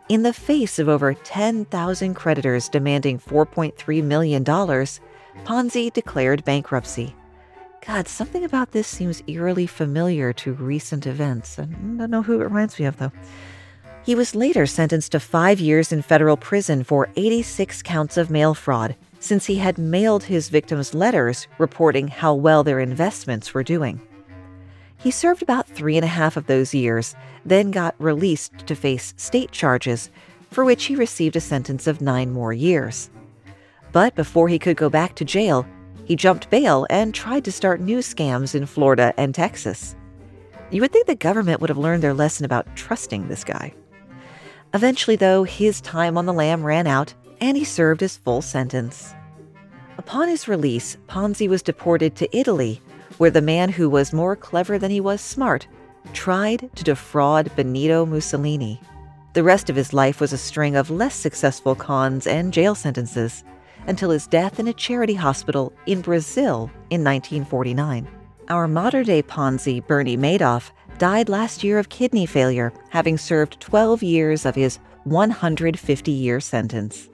In 0.08 0.24
the 0.24 0.32
face 0.32 0.80
of 0.80 0.88
over 0.88 1.14
10,000 1.14 2.14
creditors 2.14 2.68
demanding 2.68 3.20
$4.3 3.20 4.02
million, 4.02 4.44
Ponzi 4.44 5.92
declared 5.92 6.44
bankruptcy. 6.44 7.14
God, 7.84 8.06
something 8.06 8.44
about 8.44 8.70
this 8.70 8.86
seems 8.86 9.24
eerily 9.26 9.66
familiar 9.66 10.32
to 10.34 10.52
recent 10.52 11.04
events. 11.04 11.58
I 11.58 11.64
don't 11.64 12.10
know 12.10 12.22
who 12.22 12.40
it 12.40 12.44
reminds 12.44 12.78
me 12.78 12.84
of, 12.86 12.96
though. 12.96 13.10
He 14.04 14.14
was 14.14 14.36
later 14.36 14.66
sentenced 14.66 15.12
to 15.12 15.20
five 15.20 15.58
years 15.58 15.90
in 15.90 16.02
federal 16.02 16.36
prison 16.36 16.84
for 16.84 17.08
86 17.16 17.82
counts 17.82 18.16
of 18.16 18.30
mail 18.30 18.54
fraud, 18.54 18.94
since 19.18 19.46
he 19.46 19.56
had 19.56 19.78
mailed 19.78 20.24
his 20.24 20.48
victims 20.48 20.94
letters 20.94 21.48
reporting 21.58 22.06
how 22.06 22.34
well 22.34 22.62
their 22.62 22.78
investments 22.78 23.52
were 23.52 23.64
doing. 23.64 24.00
He 24.96 25.10
served 25.10 25.42
about 25.42 25.68
three 25.68 25.96
and 25.96 26.04
a 26.04 26.08
half 26.08 26.36
of 26.36 26.46
those 26.46 26.72
years, 26.72 27.16
then 27.44 27.72
got 27.72 27.96
released 27.98 28.58
to 28.68 28.76
face 28.76 29.12
state 29.16 29.50
charges, 29.50 30.08
for 30.52 30.64
which 30.64 30.84
he 30.84 30.94
received 30.94 31.34
a 31.34 31.40
sentence 31.40 31.88
of 31.88 32.00
nine 32.00 32.30
more 32.30 32.52
years. 32.52 33.10
But 33.90 34.14
before 34.14 34.48
he 34.48 34.60
could 34.60 34.76
go 34.76 34.88
back 34.88 35.16
to 35.16 35.24
jail, 35.24 35.66
he 36.12 36.16
jumped 36.16 36.50
bail 36.50 36.86
and 36.90 37.14
tried 37.14 37.42
to 37.42 37.50
start 37.50 37.80
new 37.80 38.00
scams 38.00 38.54
in 38.54 38.66
Florida 38.66 39.14
and 39.16 39.34
Texas. 39.34 39.96
You 40.70 40.82
would 40.82 40.92
think 40.92 41.06
the 41.06 41.14
government 41.14 41.62
would 41.62 41.70
have 41.70 41.78
learned 41.78 42.02
their 42.02 42.12
lesson 42.12 42.44
about 42.44 42.76
trusting 42.76 43.28
this 43.28 43.44
guy. 43.44 43.72
Eventually, 44.74 45.16
though, 45.16 45.44
his 45.44 45.80
time 45.80 46.18
on 46.18 46.26
the 46.26 46.34
lam 46.34 46.64
ran 46.64 46.86
out 46.86 47.14
and 47.40 47.56
he 47.56 47.64
served 47.64 48.02
his 48.02 48.18
full 48.18 48.42
sentence. 48.42 49.14
Upon 49.96 50.28
his 50.28 50.48
release, 50.48 50.98
Ponzi 51.08 51.48
was 51.48 51.62
deported 51.62 52.14
to 52.16 52.36
Italy, 52.36 52.82
where 53.16 53.30
the 53.30 53.40
man 53.40 53.70
who 53.70 53.88
was 53.88 54.12
more 54.12 54.36
clever 54.36 54.78
than 54.78 54.90
he 54.90 55.00
was 55.00 55.22
smart 55.22 55.66
tried 56.12 56.68
to 56.76 56.84
defraud 56.84 57.50
Benito 57.56 58.04
Mussolini. 58.04 58.78
The 59.32 59.44
rest 59.44 59.70
of 59.70 59.76
his 59.76 59.94
life 59.94 60.20
was 60.20 60.34
a 60.34 60.36
string 60.36 60.76
of 60.76 60.90
less 60.90 61.14
successful 61.14 61.74
cons 61.74 62.26
and 62.26 62.52
jail 62.52 62.74
sentences 62.74 63.44
until 63.86 64.10
his 64.10 64.26
death 64.26 64.58
in 64.58 64.68
a 64.68 64.72
charity 64.72 65.14
hospital 65.14 65.72
in 65.86 66.00
Brazil 66.00 66.70
in 66.90 67.02
1949. 67.04 68.08
Our 68.48 68.68
modern 68.68 69.04
day 69.04 69.22
Ponzi, 69.22 69.86
Bernie 69.86 70.16
Madoff, 70.16 70.70
died 70.98 71.28
last 71.28 71.64
year 71.64 71.78
of 71.78 71.88
kidney 71.88 72.26
failure, 72.26 72.72
having 72.90 73.16
served 73.18 73.60
12 73.60 74.02
years 74.02 74.44
of 74.46 74.54
his 74.54 74.78
150 75.04 76.10
year 76.10 76.40
sentence. 76.40 77.08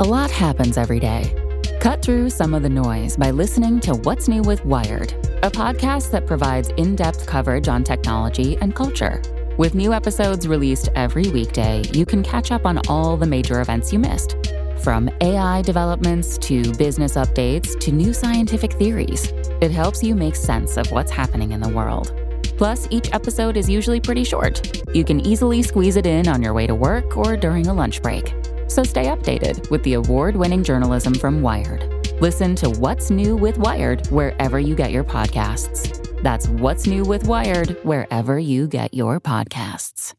A 0.00 0.04
lot 0.04 0.30
happens 0.30 0.76
every 0.76 1.00
day. 1.00 1.34
Cut 1.80 2.02
through 2.02 2.30
some 2.30 2.54
of 2.54 2.62
the 2.62 2.68
noise 2.68 3.16
by 3.16 3.30
listening 3.30 3.78
to 3.80 3.94
What's 3.94 4.28
New 4.28 4.42
with 4.42 4.64
Wired, 4.64 5.12
a 5.42 5.50
podcast 5.50 6.10
that 6.10 6.26
provides 6.26 6.70
in 6.70 6.96
depth 6.96 7.26
coverage 7.26 7.68
on 7.68 7.84
technology 7.84 8.56
and 8.60 8.74
culture. 8.74 9.22
With 9.58 9.74
new 9.74 9.92
episodes 9.92 10.46
released 10.46 10.88
every 10.94 11.28
weekday, 11.30 11.82
you 11.92 12.06
can 12.06 12.22
catch 12.22 12.52
up 12.52 12.64
on 12.64 12.80
all 12.88 13.16
the 13.16 13.26
major 13.26 13.60
events 13.60 13.92
you 13.92 13.98
missed 13.98 14.36
From 14.84 15.10
AI 15.20 15.62
developments 15.62 16.38
to 16.38 16.72
business 16.74 17.16
updates 17.16 17.76
to 17.80 17.90
new 17.90 18.12
scientific 18.12 18.72
theories, 18.74 19.32
it 19.60 19.72
helps 19.72 20.00
you 20.00 20.14
make 20.14 20.36
sense 20.36 20.76
of 20.76 20.88
what's 20.92 21.10
happening 21.10 21.50
in 21.50 21.60
the 21.60 21.68
world. 21.68 22.14
Plus, 22.56 22.86
each 22.90 23.12
episode 23.12 23.56
is 23.56 23.68
usually 23.68 24.00
pretty 24.00 24.22
short. 24.22 24.80
You 24.94 25.04
can 25.04 25.18
easily 25.26 25.62
squeeze 25.62 25.96
it 25.96 26.06
in 26.06 26.28
on 26.28 26.40
your 26.40 26.54
way 26.54 26.68
to 26.68 26.74
work 26.76 27.16
or 27.16 27.36
during 27.36 27.66
a 27.66 27.74
lunch 27.74 28.00
break. 28.00 28.32
So 28.68 28.84
stay 28.84 29.06
updated 29.06 29.68
with 29.72 29.82
the 29.82 29.94
award 29.94 30.36
winning 30.36 30.62
journalism 30.62 31.14
from 31.14 31.42
Wired. 31.42 31.82
Listen 32.20 32.54
to 32.56 32.70
What's 32.70 33.10
New 33.10 33.34
with 33.34 33.58
Wired 33.58 34.06
wherever 34.06 34.60
you 34.60 34.76
get 34.76 34.92
your 34.92 35.04
podcasts. 35.04 36.07
That's 36.28 36.46
What's 36.46 36.86
New 36.86 37.04
with 37.04 37.26
Wired 37.26 37.70
wherever 37.84 38.38
you 38.38 38.66
get 38.68 38.92
your 38.92 39.18
podcasts. 39.18 40.12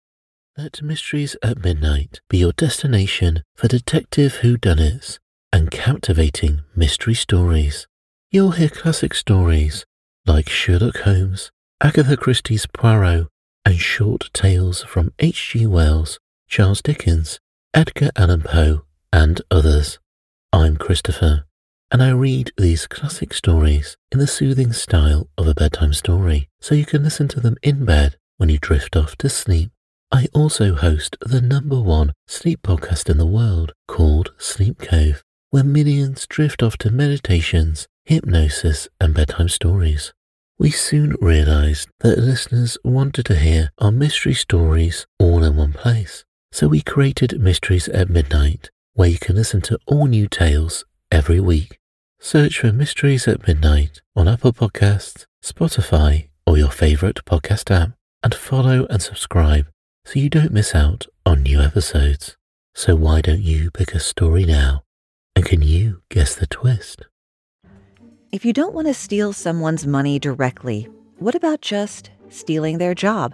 Let 0.58 0.82
Mysteries 0.82 1.36
at 1.44 1.64
Midnight 1.64 2.20
be 2.32 2.40
your 2.40 2.52
destination 2.52 3.44
for 3.56 3.68
detective 3.68 4.40
whodunits 4.42 5.20
and 5.54 5.70
captivating 5.70 6.62
mystery 6.76 7.14
stories. 7.14 7.86
You'll 8.32 8.58
hear 8.58 8.70
classic 8.70 9.14
stories 9.14 9.86
like 10.26 10.50
Sherlock 10.50 10.98
Holmes, 11.02 11.52
Agatha 11.80 12.18
Christie's 12.18 12.66
Poirot, 12.66 13.28
and 13.64 13.78
short 13.78 14.32
tales 14.34 14.82
from 14.82 15.14
H.G. 15.20 15.68
Wells, 15.68 16.20
Charles 16.48 16.82
Dickens, 16.82 17.40
Edgar 17.76 18.10
Allan 18.16 18.42
Poe, 18.42 18.82
and 19.14 19.44
others. 19.52 20.00
I'm 20.52 20.76
Christopher, 20.76 21.46
and 21.92 22.04
I 22.04 22.12
read 22.12 22.52
these 22.58 22.86
classic 22.86 23.34
stories 23.34 23.98
in 24.12 24.20
the 24.20 24.28
soothing 24.28 24.74
style 24.74 25.28
of 25.38 25.48
a 25.48 25.56
bedtime 25.56 25.94
story 25.94 26.48
so 26.62 26.76
you 26.76 26.86
can 26.86 27.04
listen 27.04 27.28
to 27.30 27.40
them 27.40 27.56
in 27.64 27.84
bed 27.84 28.16
when 28.38 28.50
you 28.50 28.60
drift 28.60 28.96
off 28.96 29.16
to 29.18 29.30
sleep. 29.30 29.72
I 30.12 30.28
also 30.34 30.76
host 30.76 31.18
the 31.22 31.42
number 31.42 31.80
one 31.82 32.14
sleep 32.28 32.62
podcast 32.62 33.10
in 33.10 33.18
the 33.18 33.26
world 33.26 33.74
called 33.88 34.34
Sleep 34.38 34.80
Cove, 34.80 35.24
where 35.50 35.64
millions 35.64 36.28
drift 36.28 36.62
off 36.62 36.78
to 36.80 36.92
meditations, 36.92 37.88
hypnosis, 38.06 38.88
and 39.00 39.14
bedtime 39.14 39.50
stories. 39.50 40.14
We 40.60 40.72
soon 40.72 41.16
realized 41.22 41.90
that 42.02 42.20
listeners 42.20 42.78
wanted 42.84 43.26
to 43.28 43.36
hear 43.36 43.72
our 43.80 43.92
mystery 43.92 44.34
stories 44.34 45.08
all 45.18 45.44
in 45.44 45.56
one 45.56 45.74
place. 45.74 46.24
So 46.52 46.68
we 46.68 46.82
created 46.82 47.40
Mysteries 47.40 47.88
at 47.90 48.10
Midnight, 48.10 48.70
where 48.94 49.10
you 49.10 49.20
can 49.20 49.36
listen 49.36 49.62
to 49.62 49.80
all 49.86 50.08
new 50.08 50.28
tales 50.28 50.84
every 51.12 51.40
week. 51.40 51.80
Search 52.20 52.60
for 52.60 52.72
Mysteries 52.72 53.28
at 53.28 53.48
Midnight 53.48 54.02
on 54.16 54.28
Apple 54.28 54.54
Podcasts, 54.54 55.26
Spotify, 55.44 56.30
or 56.46 56.58
your 56.58 56.72
favorite 56.72 57.24
podcast 57.26 57.72
app, 57.72 57.92
and 58.22 58.36
follow 58.36 58.86
and 58.90 59.02
subscribe 59.02 59.68
so 60.06 60.20
you 60.20 60.30
don't 60.30 60.52
miss 60.52 60.76
out 60.76 61.08
on 61.26 61.44
new 61.44 61.62
episodes. 61.62 62.36
So 62.76 62.96
why 62.96 63.22
don't 63.22 63.42
you 63.42 63.72
pick 63.72 63.94
a 63.94 64.00
story 64.00 64.46
now? 64.46 64.84
And 65.36 65.46
can 65.46 65.62
you 65.62 66.02
guess 66.10 66.36
the 66.36 66.48
twist? 66.48 67.04
If 68.32 68.46
you 68.46 68.54
don't 68.54 68.74
want 68.74 68.88
to 68.88 68.94
steal 68.94 69.34
someone's 69.34 69.88
money 69.88 70.20
directly, 70.20 70.88
what 71.18 71.36
about 71.36 71.62
just 71.62 72.12
stealing 72.30 72.78
their 72.78 72.94
job? 72.94 73.34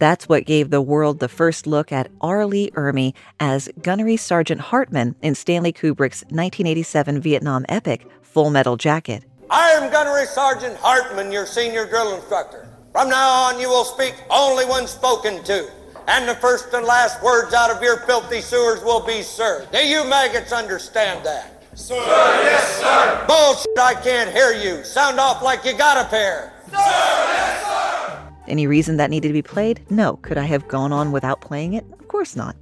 That's 0.00 0.30
what 0.30 0.46
gave 0.46 0.70
the 0.70 0.80
world 0.80 1.18
the 1.18 1.28
first 1.28 1.66
look 1.66 1.92
at 1.92 2.10
R. 2.22 2.46
Lee 2.46 2.70
Ermey 2.70 3.12
as 3.38 3.68
Gunnery 3.82 4.16
Sergeant 4.16 4.62
Hartman 4.62 5.14
in 5.20 5.34
Stanley 5.34 5.74
Kubrick's 5.74 6.22
1987 6.30 7.20
Vietnam 7.20 7.66
epic 7.68 8.06
Full 8.22 8.48
Metal 8.48 8.78
Jacket. 8.78 9.24
I 9.50 9.72
am 9.72 9.92
Gunnery 9.92 10.24
Sergeant 10.24 10.78
Hartman, 10.78 11.30
your 11.30 11.44
senior 11.44 11.86
drill 11.86 12.16
instructor. 12.16 12.66
From 12.92 13.10
now 13.10 13.28
on, 13.28 13.60
you 13.60 13.68
will 13.68 13.84
speak 13.84 14.14
only 14.30 14.64
when 14.64 14.86
spoken 14.86 15.44
to, 15.44 15.70
and 16.08 16.26
the 16.26 16.34
first 16.36 16.72
and 16.72 16.86
last 16.86 17.22
words 17.22 17.52
out 17.52 17.70
of 17.70 17.82
your 17.82 17.98
filthy 18.06 18.40
sewers 18.40 18.82
will 18.82 19.04
be 19.04 19.20
sir. 19.20 19.68
Do 19.70 19.86
you 19.86 20.08
maggots 20.08 20.50
understand 20.50 21.26
that? 21.26 21.62
Sir, 21.74 21.96
yes, 21.96 22.80
sir. 22.80 23.24
Bullshit, 23.28 23.78
I 23.78 24.00
can't 24.02 24.30
hear 24.30 24.54
you. 24.54 24.82
Sound 24.82 25.20
off 25.20 25.42
like 25.42 25.62
you 25.66 25.76
got 25.76 26.02
a 26.02 26.08
pair. 26.08 26.54
Sir, 26.70 26.76
yes, 26.78 27.66
sir. 27.66 28.19
Any 28.50 28.66
reason 28.66 28.96
that 28.96 29.10
needed 29.10 29.28
to 29.28 29.32
be 29.32 29.42
played? 29.42 29.80
No. 29.90 30.16
Could 30.16 30.36
I 30.36 30.42
have 30.42 30.66
gone 30.66 30.92
on 30.92 31.12
without 31.12 31.40
playing 31.40 31.74
it? 31.74 31.84
Of 31.92 32.08
course 32.08 32.34
not. 32.34 32.56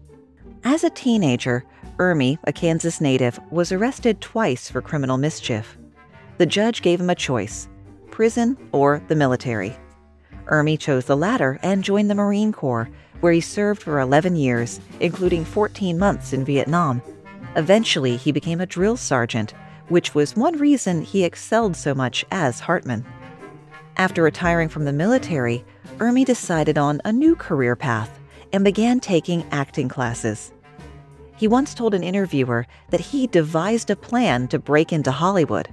As 0.63 0.85
a 0.85 0.91
teenager, 0.91 1.65
Ermey, 1.97 2.37
a 2.45 2.53
Kansas 2.53 3.01
native, 3.01 3.41
was 3.51 3.73
arrested 3.73 4.21
twice 4.21 4.71
for 4.71 4.83
criminal 4.83 5.17
mischief. 5.17 5.79
The 6.37 6.45
judge 6.45 6.83
gave 6.83 7.01
him 7.01 7.09
a 7.11 7.15
choice 7.15 7.69
prison 8.11 8.59
or 8.73 9.01
the 9.09 9.15
military. 9.15 9.77
Ermey 10.47 10.79
chose 10.79 11.07
the 11.07 11.17
latter 11.17 11.59
and 11.63 11.85
joined 11.85 12.11
the 12.11 12.15
Marine 12.15 12.53
Corps, 12.53 12.91
where 13.21 13.33
he 13.33 13.41
served 13.41 13.83
for 13.83 14.01
11 14.01 14.37
years, 14.37 14.81
including 15.01 15.45
14 15.45 15.99
months 15.99 16.33
in 16.35 16.45
Vietnam. 16.45 17.01
Eventually, 17.57 18.17
he 18.17 18.33
became 18.33 18.61
a 18.61 18.67
drill 18.67 18.97
sergeant, 18.97 19.55
which 19.89 20.15
was 20.15 20.37
one 20.37 20.59
reason 20.59 21.01
he 21.01 21.25
excelled 21.25 21.77
so 21.77 21.95
much 21.95 22.27
as 22.31 22.61
Hartman. 22.61 23.07
After 23.97 24.23
retiring 24.23 24.69
from 24.69 24.85
the 24.85 24.93
military, 24.93 25.65
Ermey 25.99 26.25
decided 26.25 26.79
on 26.79 27.01
a 27.05 27.13
new 27.13 27.35
career 27.35 27.75
path 27.75 28.21
and 28.53 28.63
began 28.63 29.01
taking 29.01 29.45
acting 29.51 29.89
classes. 29.89 30.53
He 31.37 31.49
once 31.49 31.75
told 31.75 31.93
an 31.93 32.05
interviewer 32.05 32.67
that 32.91 33.01
he 33.01 33.27
devised 33.27 33.91
a 33.91 33.97
plan 33.97 34.47
to 34.49 34.61
break 34.61 34.93
into 34.93 35.11
Hollywood, 35.11 35.69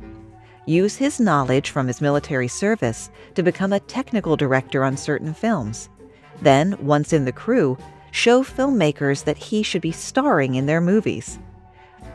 use 0.65 0.95
his 0.95 1.19
knowledge 1.19 1.69
from 1.69 1.85
his 1.85 2.01
military 2.01 2.47
service 2.47 3.11
to 3.35 3.43
become 3.43 3.71
a 3.71 3.79
technical 3.81 4.35
director 4.35 4.83
on 4.83 4.97
certain 4.97 5.31
films. 5.31 5.89
Then, 6.41 6.75
once 6.83 7.13
in 7.13 7.25
the 7.25 7.31
crew, 7.31 7.77
show 8.09 8.41
filmmakers 8.43 9.25
that 9.25 9.37
he 9.37 9.61
should 9.61 9.81
be 9.81 9.91
starring 9.91 10.55
in 10.55 10.65
their 10.65 10.81
movies. 10.81 11.37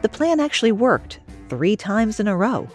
The 0.02 0.08
plan 0.08 0.40
actually 0.40 0.72
worked 0.72 1.20
three 1.48 1.76
times 1.76 2.18
in 2.18 2.26
a 2.26 2.36
row, 2.36 2.66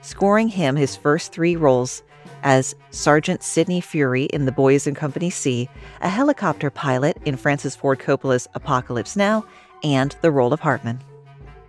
scoring 0.00 0.48
him 0.48 0.76
his 0.76 0.94
first 0.94 1.32
three 1.32 1.56
roles 1.56 2.04
as 2.42 2.74
Sergeant 2.90 3.42
Sidney 3.42 3.80
Fury 3.80 4.24
in 4.24 4.44
The 4.44 4.52
Boys 4.52 4.86
in 4.86 4.94
Company 4.94 5.30
C, 5.30 5.68
a 6.00 6.08
helicopter 6.08 6.70
pilot 6.70 7.16
in 7.24 7.36
Francis 7.36 7.76
Ford 7.76 7.98
Coppola's 7.98 8.48
Apocalypse 8.54 9.16
Now, 9.16 9.44
and 9.82 10.16
the 10.22 10.30
role 10.30 10.52
of 10.52 10.60
Hartman. 10.60 11.00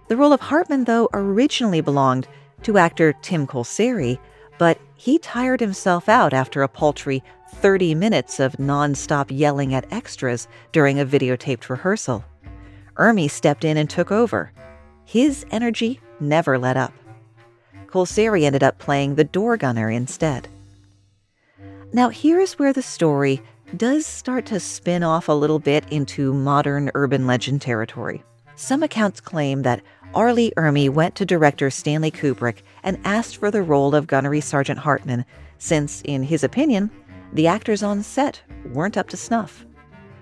The 0.08 0.17
role 0.17 0.34
of 0.34 0.41
Hartman, 0.41 0.86
though, 0.86 1.10
originally 1.13 1.82
belonged 1.82 2.27
to 2.63 2.77
actor 2.77 3.13
Tim 3.21 3.45
Colceri, 3.45 4.19
but 4.58 4.80
he 4.95 5.19
tired 5.19 5.60
himself 5.60 6.10
out 6.10 6.34
after 6.34 6.63
a 6.63 6.67
paltry 6.67 7.23
30 7.56 7.95
minutes 7.95 8.39
of 8.39 8.60
non-stop 8.60 9.32
yelling 9.32 9.73
at 9.73 9.91
extras 9.91 10.47
during 10.71 10.99
a 10.99 11.06
videotaped 11.06 11.69
rehearsal. 11.69 12.23
Ermey 12.95 13.30
stepped 13.30 13.63
in 13.63 13.77
and 13.77 13.89
took 13.89 14.12
over, 14.12 14.51
his 15.08 15.45
energy 15.51 16.01
never 16.19 16.60
let 16.60 16.75
up. 16.75 16.91
Colseri 17.88 18.43
ended 18.43 18.62
up 18.62 18.77
playing 18.77 19.15
the 19.15 19.23
door 19.23 19.56
gunner 19.56 19.89
instead. 19.89 20.49
Now, 21.93 22.10
here's 22.10 22.60
where 22.60 22.73
the 22.73 22.82
story 22.82 23.41
does 23.78 24.06
start 24.06 24.45
to 24.47 24.60
spin 24.60 25.04
off 25.04 25.30
a 25.30 25.34
little 25.34 25.60
bit 25.60 25.86
into 25.89 26.34
modern 26.34 26.91
urban 26.95 27.26
legend 27.26 27.62
territory. 27.62 28.23
Some 28.56 28.84
accounts 28.84 29.21
claim 29.21 29.62
that 29.62 29.82
Arlie 30.13 30.47
Lee 30.47 30.54
Ermey 30.58 30.89
went 30.89 31.15
to 31.15 31.26
director 31.26 31.69
Stanley 31.69 32.12
Kubrick 32.12 32.62
and 32.84 33.00
asked 33.06 33.38
for 33.38 33.52
the 33.52 33.62
role 33.62 33.95
of 33.95 34.08
Gunnery 34.08 34.41
Sergeant 34.41 34.80
Hartman, 34.80 35.26
since, 35.60 36.02
in 36.02 36.23
his 36.23 36.43
opinion, 36.43 36.91
the 37.34 37.47
actors 37.47 37.84
on 37.84 38.04
set 38.04 38.41
weren't 38.73 38.97
up 38.97 39.08
to 39.10 39.17
snuff. 39.17 39.65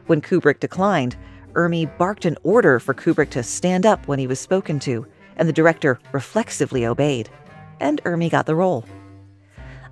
When 0.06 0.22
Kubrick 0.22 0.60
declined, 0.60 1.16
Ermey 1.54 1.86
barked 1.98 2.26
an 2.26 2.38
order 2.44 2.80
for 2.80 2.94
Kubrick 2.94 3.32
to 3.32 3.42
stand 3.42 3.86
up 3.86 4.08
when 4.08 4.20
he 4.20 4.28
was 4.28 4.40
spoken 4.40 4.80
to, 4.82 5.08
and 5.38 5.50
the 5.50 5.54
director 5.54 6.00
reflexively 6.12 6.86
obeyed. 6.86 7.30
And 7.80 8.04
Ermey 8.04 8.30
got 8.30 8.46
the 8.46 8.56
role. 8.56 8.86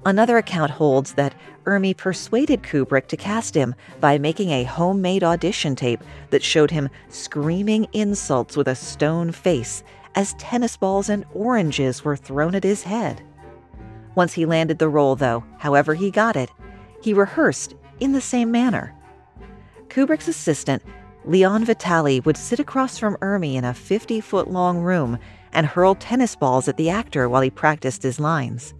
Another 0.06 0.38
account 0.38 0.72
holds 0.72 1.14
that 1.14 1.34
Ermey 1.64 1.96
persuaded 1.96 2.62
Kubrick 2.62 3.08
to 3.08 3.18
cast 3.18 3.56
him 3.56 3.74
by 4.02 4.18
making 4.18 4.50
a 4.50 4.66
homemade 4.66 5.24
audition 5.24 5.76
tape 5.76 6.04
that 6.30 6.44
showed 6.44 6.72
him 6.72 6.90
screaming 7.08 7.88
insults 7.94 8.58
with 8.58 8.68
a 8.68 8.76
stone 8.76 9.32
face 9.32 9.82
as 10.16 10.34
tennis 10.34 10.76
balls 10.76 11.08
and 11.08 11.26
oranges 11.34 12.04
were 12.04 12.18
thrown 12.18 12.54
at 12.54 12.66
his 12.66 12.84
head. 12.84 13.22
Once 14.16 14.34
he 14.34 14.46
landed 14.46 14.78
the 14.78 14.90
role, 14.90 15.16
though, 15.16 15.44
however 15.58 15.94
he 15.96 16.12
got 16.12 16.36
it, 16.36 16.52
he 17.02 17.14
rehearsed 17.14 17.74
in 18.00 18.12
the 18.12 18.22
same 18.22 18.52
manner. 18.52 18.94
Kubrick's 19.88 20.28
assistant 20.28 20.84
Leon 21.26 21.64
Vitali 21.64 22.20
would 22.20 22.36
sit 22.36 22.60
across 22.60 22.98
from 22.98 23.16
Ermey 23.18 23.56
in 23.56 23.64
a 23.64 23.74
50 23.74 24.20
foot 24.20 24.52
long 24.52 24.80
room 24.80 25.18
and 25.54 25.66
hurl 25.66 25.96
tennis 25.96 26.36
balls 26.36 26.68
at 26.68 26.76
the 26.76 26.90
actor 26.90 27.30
while 27.30 27.42
he 27.42 27.50
practiced 27.50 28.04
his 28.04 28.20
lines. 28.20 28.74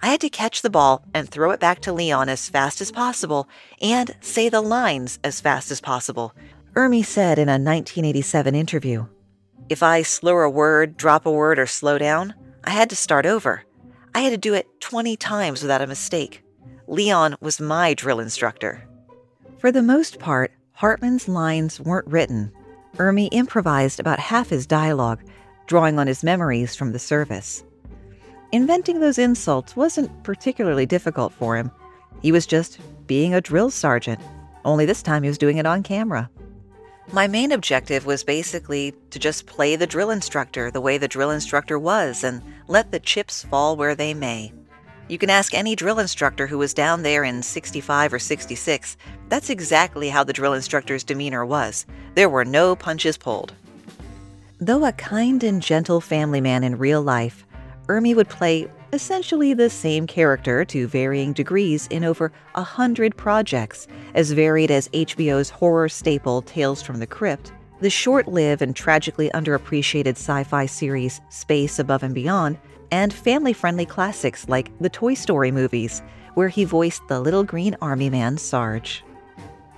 I 0.00 0.08
had 0.08 0.20
to 0.20 0.30
catch 0.30 0.62
the 0.62 0.70
ball 0.70 1.02
and 1.12 1.28
throw 1.28 1.50
it 1.50 1.60
back 1.60 1.80
to 1.80 1.92
Leon 1.92 2.28
as 2.28 2.48
fast 2.48 2.80
as 2.80 2.92
possible 2.92 3.48
and 3.80 4.14
say 4.20 4.48
the 4.48 4.60
lines 4.60 5.18
as 5.24 5.40
fast 5.40 5.70
as 5.70 5.80
possible, 5.80 6.34
Ermey 6.74 7.04
said 7.04 7.38
in 7.38 7.48
a 7.48 7.52
1987 7.52 8.54
interview. 8.54 9.06
If 9.68 9.82
I 9.82 10.02
slur 10.02 10.44
a 10.44 10.50
word, 10.50 10.96
drop 10.96 11.26
a 11.26 11.30
word, 11.30 11.58
or 11.58 11.66
slow 11.66 11.98
down, 11.98 12.34
I 12.64 12.70
had 12.70 12.88
to 12.90 12.96
start 12.96 13.26
over. 13.26 13.64
I 14.14 14.20
had 14.20 14.30
to 14.30 14.38
do 14.38 14.54
it 14.54 14.80
20 14.80 15.16
times 15.16 15.62
without 15.62 15.82
a 15.82 15.86
mistake. 15.86 16.42
Leon 16.86 17.36
was 17.40 17.60
my 17.60 17.94
drill 17.94 18.20
instructor. 18.20 18.88
For 19.58 19.72
the 19.72 19.82
most 19.82 20.18
part, 20.18 20.52
Hartman's 20.72 21.28
lines 21.28 21.80
weren't 21.80 22.06
written. 22.06 22.52
Ermey 22.96 23.28
improvised 23.32 24.00
about 24.00 24.20
half 24.20 24.48
his 24.48 24.66
dialogue, 24.66 25.20
drawing 25.66 25.98
on 25.98 26.06
his 26.06 26.24
memories 26.24 26.74
from 26.76 26.92
the 26.92 26.98
service. 26.98 27.64
Inventing 28.50 29.00
those 29.00 29.18
insults 29.18 29.76
wasn't 29.76 30.22
particularly 30.22 30.86
difficult 30.86 31.34
for 31.34 31.56
him. 31.56 31.70
He 32.22 32.32
was 32.32 32.46
just 32.46 32.78
being 33.06 33.34
a 33.34 33.42
drill 33.42 33.70
sergeant, 33.70 34.20
only 34.64 34.86
this 34.86 35.02
time 35.02 35.22
he 35.22 35.28
was 35.28 35.36
doing 35.36 35.58
it 35.58 35.66
on 35.66 35.82
camera. 35.82 36.30
My 37.12 37.26
main 37.26 37.52
objective 37.52 38.06
was 38.06 38.24
basically 38.24 38.94
to 39.10 39.18
just 39.18 39.46
play 39.46 39.76
the 39.76 39.86
drill 39.86 40.10
instructor 40.10 40.70
the 40.70 40.80
way 40.80 40.96
the 40.96 41.08
drill 41.08 41.30
instructor 41.30 41.78
was 41.78 42.24
and 42.24 42.42
let 42.68 42.90
the 42.90 43.00
chips 43.00 43.44
fall 43.44 43.76
where 43.76 43.94
they 43.94 44.14
may. 44.14 44.52
You 45.08 45.18
can 45.18 45.30
ask 45.30 45.52
any 45.52 45.76
drill 45.76 45.98
instructor 45.98 46.46
who 46.46 46.58
was 46.58 46.74
down 46.74 47.02
there 47.02 47.24
in 47.24 47.42
65 47.42 48.14
or 48.14 48.18
66. 48.18 48.96
That's 49.28 49.50
exactly 49.50 50.08
how 50.08 50.24
the 50.24 50.34
drill 50.34 50.54
instructor's 50.54 51.04
demeanor 51.04 51.44
was. 51.44 51.84
There 52.14 52.28
were 52.28 52.44
no 52.44 52.76
punches 52.76 53.18
pulled. 53.18 53.52
Though 54.58 54.84
a 54.84 54.92
kind 54.92 55.44
and 55.44 55.62
gentle 55.62 56.00
family 56.00 56.40
man 56.40 56.64
in 56.64 56.76
real 56.76 57.00
life, 57.00 57.46
Ermey 57.88 58.14
would 58.14 58.28
play 58.28 58.68
essentially 58.92 59.54
the 59.54 59.70
same 59.70 60.06
character 60.06 60.64
to 60.64 60.86
varying 60.86 61.32
degrees 61.32 61.86
in 61.88 62.04
over 62.04 62.32
a 62.54 62.62
hundred 62.62 63.16
projects, 63.16 63.86
as 64.14 64.32
varied 64.32 64.70
as 64.70 64.88
HBO's 64.88 65.50
horror 65.50 65.88
staple 65.88 66.42
Tales 66.42 66.82
from 66.82 66.98
the 66.98 67.06
Crypt, 67.06 67.52
the 67.80 67.90
short 67.90 68.26
lived 68.28 68.60
and 68.60 68.74
tragically 68.74 69.30
underappreciated 69.30 70.16
sci 70.16 70.44
fi 70.44 70.66
series 70.66 71.20
Space 71.28 71.78
Above 71.78 72.02
and 72.02 72.14
Beyond, 72.14 72.58
and 72.90 73.12
family 73.12 73.52
friendly 73.52 73.86
classics 73.86 74.48
like 74.48 74.76
the 74.80 74.88
Toy 74.88 75.14
Story 75.14 75.50
movies, 75.50 76.02
where 76.34 76.48
he 76.48 76.64
voiced 76.64 77.06
the 77.08 77.20
little 77.20 77.44
green 77.44 77.76
army 77.80 78.10
man 78.10 78.36
Sarge. 78.36 79.04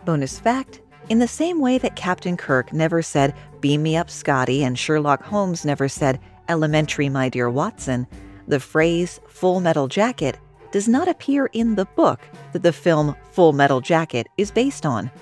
Bonus 0.04 0.38
fact 0.38 0.80
in 1.10 1.18
the 1.18 1.28
same 1.28 1.60
way 1.60 1.76
that 1.78 1.96
Captain 1.96 2.36
Kirk 2.36 2.72
never 2.72 3.02
said, 3.02 3.34
Beam 3.60 3.82
me 3.82 3.96
up, 3.96 4.08
Scotty, 4.08 4.62
and 4.64 4.78
Sherlock 4.78 5.22
Holmes 5.22 5.64
never 5.64 5.88
said, 5.88 6.20
Elementary, 6.50 7.08
my 7.08 7.28
dear 7.28 7.48
Watson, 7.48 8.08
the 8.48 8.58
phrase 8.58 9.20
Full 9.28 9.60
Metal 9.60 9.86
Jacket 9.86 10.36
does 10.72 10.88
not 10.88 11.06
appear 11.06 11.46
in 11.52 11.76
the 11.76 11.84
book 11.84 12.20
that 12.52 12.64
the 12.64 12.72
film 12.72 13.14
Full 13.30 13.52
Metal 13.52 13.80
Jacket 13.80 14.26
is 14.36 14.50
based 14.50 14.84
on. 14.84 15.12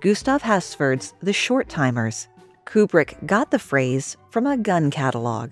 Gustav 0.00 0.40
Hasford's 0.40 1.12
The 1.20 1.34
Short 1.34 1.68
Timers. 1.68 2.28
Kubrick 2.64 3.26
got 3.26 3.50
the 3.50 3.58
phrase 3.58 4.16
from 4.30 4.46
a 4.46 4.56
gun 4.56 4.90
catalog. 4.90 5.50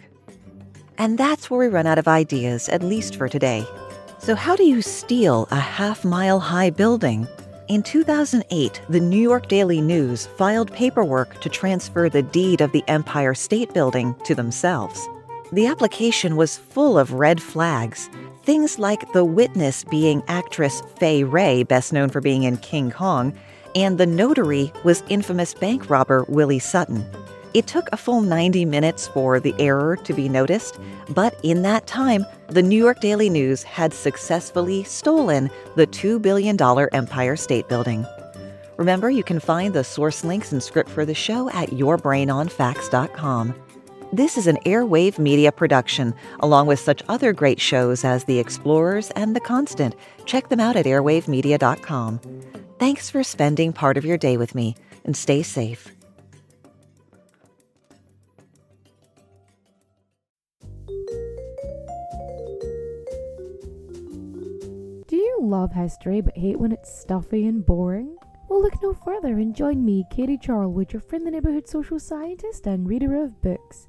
And 0.97 1.19
that's 1.19 1.51
where 1.51 1.61
we 1.61 1.67
run 1.67 1.87
out 1.87 1.99
of 1.99 2.09
ideas, 2.09 2.71
at 2.71 2.83
least 2.83 3.17
for 3.17 3.29
today. 3.29 3.67
So, 4.19 4.35
how 4.35 4.57
do 4.57 4.65
you 4.65 4.81
steal 4.81 5.49
a 5.51 5.61
half 5.61 6.03
mile 6.03 6.41
high 6.41 6.71
building? 6.71 7.29
In 7.69 7.83
2008, 7.83 8.81
the 8.89 9.01
New 9.01 9.21
York 9.21 9.49
Daily 9.49 9.83
News 9.83 10.27
filed 10.39 10.73
paperwork 10.73 11.41
to 11.43 11.51
transfer 11.51 12.09
the 12.09 12.23
deed 12.23 12.63
of 12.63 12.73
the 12.73 12.85
Empire 12.89 13.35
State 13.35 13.75
Building 13.75 14.15
to 14.25 14.35
themselves. 14.35 15.07
The 15.53 15.67
application 15.69 16.35
was 16.35 16.57
full 16.57 16.99
of 16.99 17.13
red 17.13 17.41
flags, 17.41 18.11
things 18.43 18.81
like 18.81 19.13
the 19.13 19.25
witness 19.25 19.85
being 19.85 20.25
actress 20.27 20.83
Fay 20.99 21.23
Wray, 21.23 21.63
best 21.63 21.93
known 21.93 22.09
for 22.09 22.21
being 22.21 22.43
in 22.43 22.57
King 22.57 22.91
Kong, 22.91 23.33
and 23.77 23.97
the 23.97 24.07
notary 24.07 24.73
was 24.83 25.05
infamous 25.09 25.55
bank 25.55 25.89
robber 25.89 26.25
Willie 26.29 26.59
Sutton. 26.59 27.07
It 27.55 27.69
took 27.69 27.89
a 27.93 27.97
full 27.97 28.23
90 28.23 28.65
minutes 28.65 29.07
for 29.07 29.39
the 29.39 29.55
error 29.61 29.97
to 29.97 30.13
be 30.13 30.29
noticed, 30.29 30.81
but 31.11 31.39
in 31.45 31.63
that 31.63 31.87
time, 31.87 32.27
the 32.49 32.63
New 32.63 32.77
York 32.77 33.01
Daily 33.01 33.31
News 33.31 33.63
had 33.63 33.95
successfully 33.95 34.83
stolen 34.83 35.49
the 35.77 35.87
$2 35.87 36.21
billion 36.21 36.61
Empire 36.93 37.37
State 37.37 37.69
Building. 37.69 38.05
Remember, 38.79 39.11
you 39.11 39.23
can 39.23 39.39
find 39.39 39.73
the 39.73 39.85
source 39.85 40.25
links 40.25 40.51
and 40.51 40.61
script 40.63 40.91
for 40.91 41.07
the 41.07 41.15
show 41.15 41.49
at 41.51 41.71
yourbrainonfacts.com. 41.71 43.55
This 44.17 44.39
is 44.39 44.47
an 44.47 44.57
Airwave 44.65 45.19
Media 45.19 45.53
production, 45.53 46.15
along 46.41 46.69
with 46.69 46.81
such 46.81 47.03
other 47.07 47.35
great 47.35 47.61
shows 47.61 48.03
as 48.03 48.25
The 48.25 48.39
Explorers 48.39 49.11
and 49.11 49.37
The 49.37 49.41
Constant. 49.41 49.95
Check 50.25 50.49
them 50.49 50.59
out 50.59 50.75
at 50.75 50.87
airwavemedia.com. 50.87 52.21
Thanks 52.79 53.11
for 53.11 53.23
spending 53.23 53.75
part 53.75 53.99
of 53.99 54.07
your 54.07 54.17
day 54.17 54.39
with 54.39 54.55
me, 54.55 54.75
and 55.05 55.15
stay 55.15 55.43
safe. 55.43 55.95
Do 65.07 65.17
you 65.17 65.41
love 65.43 65.73
history 65.73 66.23
but 66.23 66.39
hate 66.39 66.59
when 66.59 66.73
it's 66.73 67.01
stuffy 67.01 67.47
and 67.47 67.67
boring? 67.67 68.17
Well, 68.49 68.63
look 68.63 68.81
no 68.83 68.95
further 68.95 69.35
and 69.37 69.55
join 69.55 69.85
me, 69.85 70.07
Katie 70.11 70.39
Charlwood, 70.39 70.95
your 70.95 71.03
friendly 71.03 71.33
neighbourhood 71.33 71.69
social 71.69 71.99
scientist 71.99 72.67
and 72.67 72.89
reader 72.89 73.23
of 73.23 73.43
books, 73.43 73.89